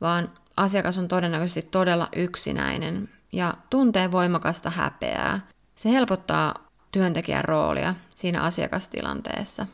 vaan 0.00 0.30
asiakas 0.56 0.98
on 0.98 1.08
todennäköisesti 1.08 1.68
todella 1.70 2.08
yksinäinen 2.16 3.08
ja 3.32 3.54
tuntee 3.70 4.12
voimakasta 4.12 4.70
häpeää. 4.70 5.40
Se 5.76 5.90
helpottaa 5.90 6.54
työntekijän 6.92 7.44
roolia 7.44 7.94
siinä 8.14 8.42
asiakastilanteessa. 8.42 9.66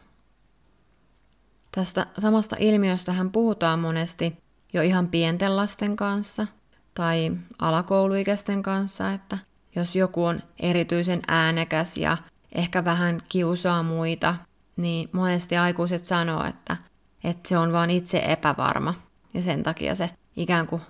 Tästä 1.73 2.07
samasta 2.18 2.57
ilmiöstä 2.59 3.12
hän 3.12 3.31
puhutaan 3.31 3.79
monesti 3.79 4.37
jo 4.73 4.83
ihan 4.83 5.09
pienten 5.09 5.57
lasten 5.57 5.97
kanssa 5.97 6.47
tai 6.95 7.33
alakouluikäisten 7.59 8.62
kanssa, 8.62 9.12
että 9.12 9.38
jos 9.77 9.97
joku 9.97 10.25
on 10.25 10.42
erityisen 10.59 11.21
äänekäs 11.29 11.97
ja 11.97 12.16
ehkä 12.53 12.85
vähän 12.85 13.21
kiusaa 13.29 13.83
muita, 13.83 14.35
niin 14.77 15.09
monesti 15.12 15.57
aikuiset 15.57 16.07
sanoo, 16.07 16.45
että, 16.45 16.77
että 17.25 17.49
se 17.49 17.59
on 17.59 17.73
vain 17.73 17.90
itse 17.90 18.23
epävarma 18.27 18.95
ja 19.35 19.42
sen 19.42 19.62
takia 19.62 19.95
se 19.95 20.11
ikään 20.37 20.66
kuin 20.66 20.83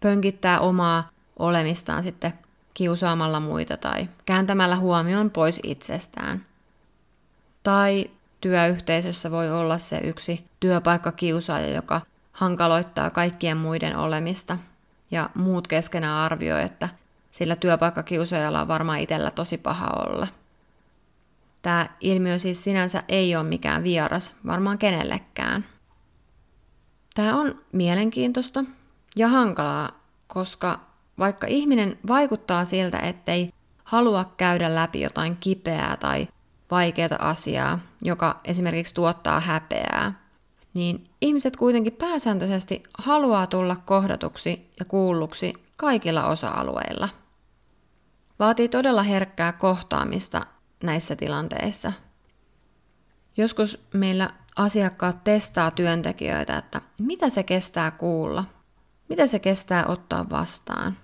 pönkittää 0.00 0.60
omaa 0.60 1.10
olemistaan 1.38 2.02
sitten 2.02 2.32
kiusaamalla 2.74 3.40
muita 3.40 3.76
tai 3.76 4.08
kääntämällä 4.26 4.76
huomioon 4.76 5.30
pois 5.30 5.60
itsestään. 5.62 6.46
Tai 7.62 8.10
työyhteisössä 8.40 9.30
voi 9.30 9.50
olla 9.50 9.78
se 9.78 9.98
yksi 9.98 10.44
työpaikkakiusaaja, 10.60 11.74
joka 11.74 12.00
hankaloittaa 12.32 13.10
kaikkien 13.10 13.56
muiden 13.56 13.96
olemista. 13.96 14.58
Ja 15.10 15.30
muut 15.34 15.68
keskenään 15.68 16.14
arvioi, 16.14 16.62
että 16.62 16.88
sillä 17.30 17.56
työpaikkakiusaajalla 17.56 18.60
on 18.60 18.68
varmaan 18.68 19.00
itsellä 19.00 19.30
tosi 19.30 19.58
paha 19.58 19.86
olla. 19.86 20.26
Tämä 21.62 21.88
ilmiö 22.00 22.38
siis 22.38 22.64
sinänsä 22.64 23.02
ei 23.08 23.36
ole 23.36 23.44
mikään 23.44 23.82
vieras, 23.82 24.34
varmaan 24.46 24.78
kenellekään. 24.78 25.64
Tämä 27.14 27.36
on 27.36 27.54
mielenkiintoista 27.72 28.64
ja 29.16 29.28
hankalaa, 29.28 29.90
koska 30.26 30.80
vaikka 31.18 31.46
ihminen 31.46 31.98
vaikuttaa 32.08 32.64
siltä, 32.64 32.98
ettei 32.98 33.52
halua 33.84 34.32
käydä 34.36 34.74
läpi 34.74 35.00
jotain 35.00 35.36
kipeää 35.36 35.96
tai 35.96 36.28
vaikeaa 36.70 37.16
asiaa, 37.18 37.78
joka 38.02 38.40
esimerkiksi 38.44 38.94
tuottaa 38.94 39.40
häpeää, 39.40 40.22
niin 40.74 41.08
ihmiset 41.20 41.56
kuitenkin 41.56 41.92
pääsääntöisesti 41.92 42.82
haluaa 42.98 43.46
tulla 43.46 43.76
kohdatuksi 43.76 44.70
ja 44.78 44.84
kuulluksi 44.84 45.54
kaikilla 45.76 46.26
osa-alueilla. 46.26 47.08
Vaatii 48.38 48.68
todella 48.68 49.02
herkkää 49.02 49.52
kohtaamista 49.52 50.46
näissä 50.82 51.16
tilanteissa. 51.16 51.92
Joskus 53.36 53.78
meillä 53.94 54.30
asiakkaat 54.56 55.24
testaa 55.24 55.70
työntekijöitä, 55.70 56.58
että 56.58 56.80
mitä 56.98 57.28
se 57.28 57.42
kestää 57.42 57.90
kuulla, 57.90 58.44
mitä 59.12 59.26
se 59.26 59.38
kestää 59.38 59.86
ottaa 59.86 60.30
vastaan. 60.30 60.96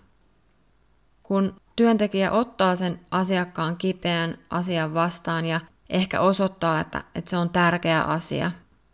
Kun 1.23 1.61
työntekijä 1.77 2.31
ottaa 2.31 2.77
sen 2.77 3.01
asiakkaan 3.11 3.77
kipeän 3.77 4.39
asian 4.51 4.95
vastaan 4.95 5.45
ja 5.45 5.61
ehkä 5.91 6.21
osoittaa, 6.21 6.81
että, 6.81 7.05
että 7.15 7.31
se 7.31 7.37
on 7.37 7.51
tärkeä 7.51 8.03
asia, 8.03 8.51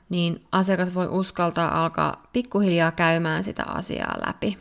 niin 0.09 0.45
asiakas 0.53 0.95
voi 0.95 1.07
uskaltaa 1.07 1.85
alkaa 1.85 2.27
pikkuhiljaa 2.33 2.93
käymään 2.93 3.45
sitä 3.45 3.65
asiaa 3.65 4.17
läpi. 4.27 4.59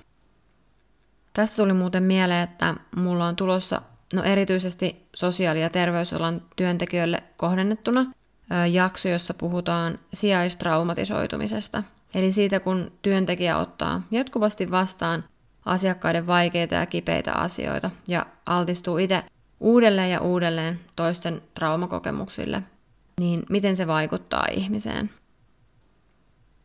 Tästä 1.33 1.55
tuli 1.55 1.73
muuten 1.73 2.03
mieleen, 2.03 2.43
että 2.43 2.75
mulla 2.95 3.27
on 3.27 3.35
tulossa 3.35 3.81
no 4.13 4.23
erityisesti 4.23 5.07
sosiaali- 5.15 5.61
ja 5.61 5.69
terveysalan 5.69 6.41
työntekijöille 6.55 7.23
kohdennettuna 7.37 8.05
jakso, 8.71 9.09
jossa 9.09 9.33
puhutaan 9.33 9.99
sijaistraumatisoitumisesta. 10.13 11.83
Eli 12.13 12.33
siitä, 12.33 12.59
kun 12.59 12.91
työntekijä 13.01 13.57
ottaa 13.57 14.01
jatkuvasti 14.11 14.71
vastaan 14.71 15.23
asiakkaiden 15.65 16.27
vaikeita 16.27 16.75
ja 16.75 16.85
kipeitä 16.85 17.33
asioita 17.33 17.91
ja 18.07 18.25
altistuu 18.45 18.97
itse 18.97 19.23
uudelleen 19.59 20.11
ja 20.11 20.21
uudelleen 20.21 20.79
toisten 20.95 21.41
traumakokemuksille, 21.55 22.63
niin 23.19 23.43
miten 23.49 23.75
se 23.75 23.87
vaikuttaa 23.87 24.45
ihmiseen. 24.51 25.09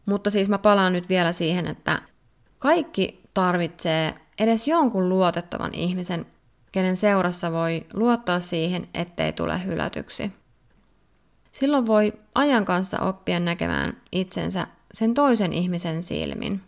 Mutta 0.06 0.30
siis 0.30 0.48
mä 0.48 0.58
palaan 0.58 0.92
nyt 0.92 1.08
vielä 1.08 1.32
siihen, 1.32 1.66
että 1.66 2.02
kaikki 2.58 3.20
tarvitsee 3.34 4.14
edes 4.38 4.68
jonkun 4.68 5.08
luotettavan 5.08 5.74
ihmisen, 5.74 6.26
kenen 6.72 6.96
seurassa 6.96 7.52
voi 7.52 7.86
luottaa 7.92 8.40
siihen, 8.40 8.88
ettei 8.94 9.32
tule 9.32 9.64
hylätyksi. 9.64 10.32
Silloin 11.52 11.86
voi 11.86 12.12
ajan 12.34 12.64
kanssa 12.64 13.00
oppia 13.00 13.40
näkemään 13.40 13.96
itsensä 14.12 14.66
sen 14.98 15.14
toisen 15.14 15.52
ihmisen 15.52 16.02
silmin, 16.02 16.60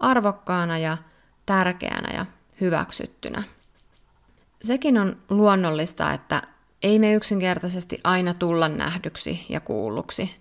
arvokkaana 0.00 0.78
ja 0.78 0.98
tärkeänä 1.46 2.16
ja 2.16 2.26
hyväksyttynä. 2.60 3.42
Sekin 4.62 4.98
on 4.98 5.16
luonnollista, 5.30 6.12
että 6.12 6.42
ei 6.82 6.98
me 6.98 7.14
yksinkertaisesti 7.14 8.00
aina 8.04 8.34
tulla 8.34 8.68
nähdyksi 8.68 9.46
ja 9.48 9.60
kuulluksi. 9.60 10.36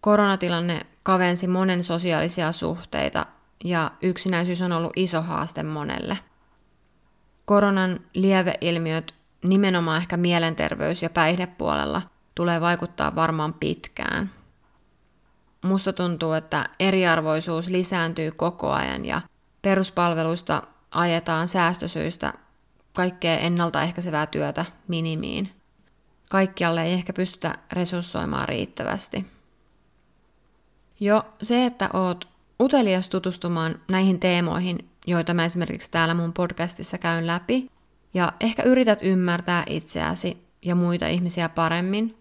Koronatilanne 0.00 0.80
kavensi 1.02 1.46
monen 1.46 1.84
sosiaalisia 1.84 2.52
suhteita 2.52 3.26
ja 3.64 3.90
yksinäisyys 4.02 4.62
on 4.62 4.72
ollut 4.72 4.92
iso 4.96 5.22
haaste 5.22 5.62
monelle. 5.62 6.18
Koronan 7.44 8.00
lieveilmiöt, 8.14 9.14
nimenomaan 9.44 10.02
ehkä 10.02 10.16
mielenterveys- 10.16 11.02
ja 11.02 11.10
päihdepuolella, 11.10 12.02
tulee 12.34 12.60
vaikuttaa 12.60 13.14
varmaan 13.14 13.54
pitkään. 13.54 14.30
Musta 15.64 15.92
tuntuu, 15.92 16.32
että 16.32 16.68
eriarvoisuus 16.78 17.68
lisääntyy 17.68 18.30
koko 18.30 18.70
ajan 18.70 19.04
ja 19.04 19.20
peruspalveluista 19.62 20.62
ajetaan 20.90 21.48
säästösyistä 21.48 22.32
kaikkea 22.92 23.38
ennaltaehkäisevää 23.38 24.26
työtä 24.26 24.64
minimiin. 24.88 25.50
Kaikkialle 26.30 26.84
ei 26.84 26.92
ehkä 26.92 27.12
pystytä 27.12 27.54
resurssoimaan 27.72 28.48
riittävästi. 28.48 29.26
Jo 31.00 31.24
se, 31.42 31.66
että 31.66 31.90
oot 31.92 32.28
utelias 32.60 33.08
tutustumaan 33.08 33.80
näihin 33.88 34.20
teemoihin, 34.20 34.90
joita 35.06 35.34
mä 35.34 35.44
esimerkiksi 35.44 35.90
täällä 35.90 36.14
mun 36.14 36.32
podcastissa 36.32 36.98
käyn 36.98 37.26
läpi, 37.26 37.70
ja 38.14 38.32
ehkä 38.40 38.62
yrität 38.62 38.98
ymmärtää 39.02 39.64
itseäsi 39.68 40.46
ja 40.62 40.74
muita 40.74 41.06
ihmisiä 41.06 41.48
paremmin, 41.48 42.18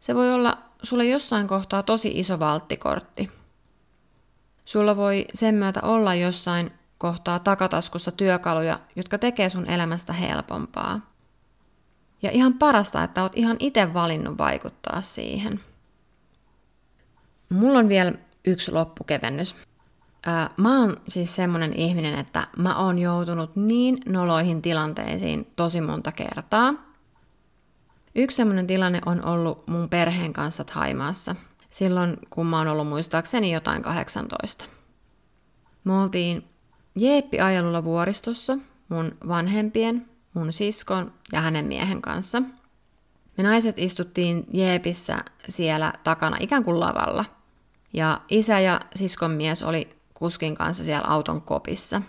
se 0.00 0.14
voi 0.14 0.32
olla 0.32 0.69
sulle 0.82 1.04
jossain 1.04 1.46
kohtaa 1.46 1.82
tosi 1.82 2.12
iso 2.14 2.38
valttikortti. 2.38 3.30
Sulla 4.64 4.96
voi 4.96 5.26
sen 5.34 5.54
myötä 5.54 5.80
olla 5.82 6.14
jossain 6.14 6.70
kohtaa 6.98 7.38
takataskussa 7.38 8.12
työkaluja, 8.12 8.80
jotka 8.96 9.18
tekee 9.18 9.50
sun 9.50 9.66
elämästä 9.66 10.12
helpompaa. 10.12 11.00
Ja 12.22 12.30
ihan 12.30 12.54
parasta, 12.54 13.02
että 13.02 13.22
oot 13.22 13.32
ihan 13.36 13.56
itse 13.58 13.94
valinnut 13.94 14.38
vaikuttaa 14.38 15.00
siihen. 15.00 15.60
Mulla 17.48 17.78
on 17.78 17.88
vielä 17.88 18.12
yksi 18.44 18.72
loppukevennys. 18.72 19.56
Ää, 20.26 20.50
mä 20.56 20.80
oon 20.80 20.96
siis 21.08 21.36
semmonen 21.36 21.74
ihminen, 21.74 22.18
että 22.18 22.46
mä 22.56 22.78
oon 22.78 22.98
joutunut 22.98 23.56
niin 23.56 23.98
noloihin 24.06 24.62
tilanteisiin 24.62 25.52
tosi 25.56 25.80
monta 25.80 26.12
kertaa. 26.12 26.74
Yksi 28.14 28.36
semmonen 28.36 28.66
tilanne 28.66 29.00
on 29.06 29.24
ollut 29.24 29.68
mun 29.68 29.88
perheen 29.88 30.32
kanssa 30.32 30.64
Thaimaassa. 30.64 31.36
Silloin, 31.70 32.16
kun 32.30 32.46
mä 32.46 32.58
oon 32.58 32.68
ollut 32.68 32.88
muistaakseni 32.88 33.52
jotain 33.52 33.82
18. 33.82 34.64
Me 35.84 35.92
oltiin 35.92 36.44
Jeeppi-ajelulla 36.94 37.84
vuoristossa 37.84 38.58
mun 38.88 39.12
vanhempien, 39.28 40.06
mun 40.34 40.52
siskon 40.52 41.12
ja 41.32 41.40
hänen 41.40 41.64
miehen 41.64 42.02
kanssa. 42.02 42.42
Me 43.36 43.44
naiset 43.44 43.78
istuttiin 43.78 44.46
Jeepissä 44.52 45.24
siellä 45.48 45.92
takana 46.04 46.36
ikään 46.40 46.64
kuin 46.64 46.80
lavalla. 46.80 47.24
Ja 47.92 48.20
isä 48.28 48.60
ja 48.60 48.80
siskon 48.94 49.30
mies 49.30 49.62
oli 49.62 49.96
kuskin 50.14 50.54
kanssa 50.54 50.84
siellä 50.84 51.08
auton 51.08 51.42
kopissa. 51.42 52.02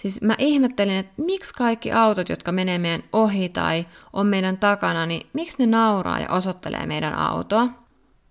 Siis 0.00 0.20
mä 0.20 0.34
ihmettelin, 0.38 0.94
että 0.94 1.22
miksi 1.22 1.54
kaikki 1.54 1.92
autot, 1.92 2.28
jotka 2.28 2.52
menee 2.52 2.78
meidän 2.78 3.02
ohi 3.12 3.48
tai 3.48 3.86
on 4.12 4.26
meidän 4.26 4.58
takana, 4.58 5.06
niin 5.06 5.26
miksi 5.32 5.56
ne 5.58 5.66
nauraa 5.66 6.20
ja 6.20 6.28
osoittelee 6.28 6.86
meidän 6.86 7.14
autoa? 7.14 7.68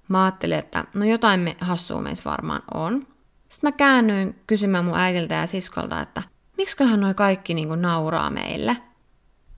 Mä 0.08 0.24
ajattelin, 0.24 0.58
että 0.58 0.86
no 0.94 1.06
jotain 1.06 1.40
me 1.40 1.56
hassua 1.62 2.02
meissä 2.02 2.30
varmaan 2.30 2.62
on. 2.74 2.94
Sitten 3.50 3.68
mä 3.68 3.72
käännyin 3.72 4.36
kysymään 4.48 4.86
mun 4.86 4.98
äidiltä 4.98 5.36
ja 5.36 5.48
siskolta, 5.48 6.02
että 6.02 6.24
miksiköhän 6.58 7.00
noi 7.00 7.14
kaikki 7.14 7.54
niinku 7.54 7.76
nauraa 7.76 8.30
meille. 8.30 8.78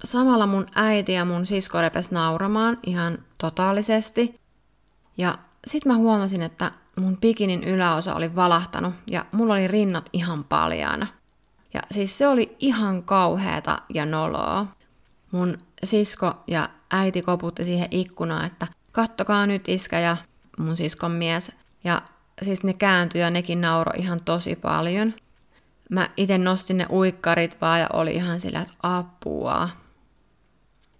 Samalla 0.03 0.47
mun 0.47 0.65
äiti 0.75 1.13
ja 1.13 1.25
mun 1.25 1.45
sisko 1.45 1.81
repes 1.81 2.11
nauramaan 2.11 2.77
ihan 2.85 3.17
totaalisesti. 3.37 4.39
Ja 5.17 5.37
sitten 5.67 5.91
mä 5.91 5.97
huomasin, 5.97 6.41
että 6.41 6.71
mun 6.99 7.17
pikinin 7.17 7.63
yläosa 7.63 8.15
oli 8.15 8.35
valahtanut 8.35 8.93
ja 9.07 9.25
mulla 9.31 9.53
oli 9.53 9.67
rinnat 9.67 10.09
ihan 10.13 10.43
paljaana. 10.43 11.07
Ja 11.73 11.81
siis 11.91 12.17
se 12.17 12.27
oli 12.27 12.55
ihan 12.59 13.03
kauheeta 13.03 13.81
ja 13.93 14.05
noloa. 14.05 14.65
Mun 15.31 15.57
sisko 15.83 16.33
ja 16.47 16.69
äiti 16.91 17.21
koputti 17.21 17.63
siihen 17.63 17.87
ikkunaan, 17.91 18.45
että 18.45 18.67
kattokaa 18.91 19.47
nyt 19.47 19.69
iskä 19.69 19.99
ja 19.99 20.17
mun 20.57 20.77
siskon 20.77 21.11
mies. 21.11 21.51
Ja 21.83 22.01
siis 22.43 22.63
ne 22.63 22.73
kääntyi 22.73 23.21
ja 23.21 23.29
nekin 23.29 23.61
nauro 23.61 23.91
ihan 23.97 24.21
tosi 24.25 24.55
paljon. 24.55 25.13
Mä 25.89 26.09
itse 26.17 26.37
nostin 26.37 26.77
ne 26.77 26.85
uikkarit 26.89 27.61
vaan 27.61 27.79
ja 27.79 27.89
oli 27.93 28.11
ihan 28.15 28.39
sillä, 28.39 28.61
että 28.61 28.73
apua. 28.83 29.69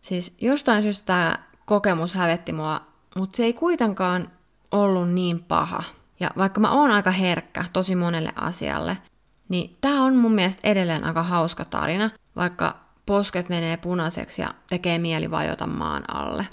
Siis 0.02 0.34
jostain 0.42 0.84
syystä 0.84 1.06
tämä 1.06 1.40
kokemus 1.66 2.14
hävetti 2.14 2.54
mua, 2.54 2.82
mutta 3.16 3.38
se 3.38 3.44
ei 3.44 3.54
kuitenkaan 3.54 4.32
ollut 4.72 5.10
niin 5.10 5.44
paha. 5.44 5.84
Ja 6.20 6.32
vaikka 6.38 6.60
mä 6.60 6.72
oon 6.72 6.92
aika 6.92 7.12
herkkä 7.12 7.66
tosi 7.74 7.96
monelle 7.96 8.34
asialle, 8.36 8.98
niin 9.52 9.78
tää 9.82 10.04
on 10.04 10.16
mun 10.16 10.32
mielestä 10.32 10.62
edelleen 10.64 11.04
aika 11.04 11.24
hauska 11.24 11.66
tarina, 11.66 12.10
vaikka 12.36 12.78
posket 13.06 13.50
menee 13.50 13.78
punaiseksi 13.78 14.42
ja 14.42 14.54
tekee 14.70 15.00
mieli 15.00 15.32
vajota 15.32 15.68
maan 15.68 16.04
alle. 16.16 16.48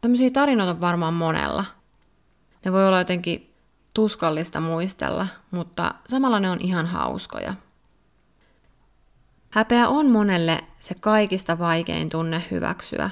Tämmöisiä 0.00 0.30
tarinoita 0.30 0.70
on 0.70 0.80
varmaan 0.80 1.14
monella. 1.14 1.64
Ne 2.64 2.72
voi 2.72 2.86
olla 2.88 2.98
jotenkin 2.98 3.54
tuskallista 3.94 4.60
muistella, 4.60 5.26
mutta 5.50 5.94
samalla 6.08 6.40
ne 6.40 6.50
on 6.50 6.60
ihan 6.60 6.86
hauskoja. 6.86 7.54
Häpeä 9.50 9.88
on 9.88 10.10
monelle 10.10 10.64
se 10.78 10.94
kaikista 10.94 11.58
vaikein 11.58 12.10
tunne 12.10 12.42
hyväksyä. 12.50 13.10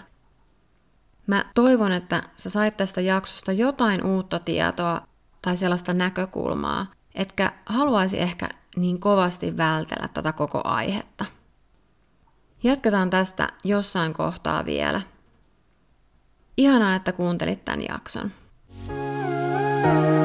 Mä 1.27 1.44
toivon, 1.55 1.92
että 1.92 2.23
sä 2.37 2.51
sait 2.51 2.77
tästä 2.77 3.01
jaksosta 3.01 3.53
jotain 3.53 4.05
uutta 4.05 4.38
tietoa 4.38 5.01
tai 5.42 5.57
sellaista 5.57 5.94
näkökulmaa, 5.94 6.87
etkä 7.14 7.53
haluaisi 7.66 8.20
ehkä 8.20 8.49
niin 8.76 9.00
kovasti 9.00 9.56
vältellä 9.56 10.08
tätä 10.08 10.32
koko 10.32 10.60
aihetta. 10.64 11.24
Jatketaan 12.62 13.10
tästä 13.10 13.48
jossain 13.64 14.12
kohtaa 14.12 14.64
vielä. 14.64 15.00
Ihanaa, 16.56 16.94
että 16.94 17.12
kuuntelit 17.12 17.64
tämän 17.64 17.82
jakson. 17.88 18.30
thank 19.84 20.18
you 20.18 20.23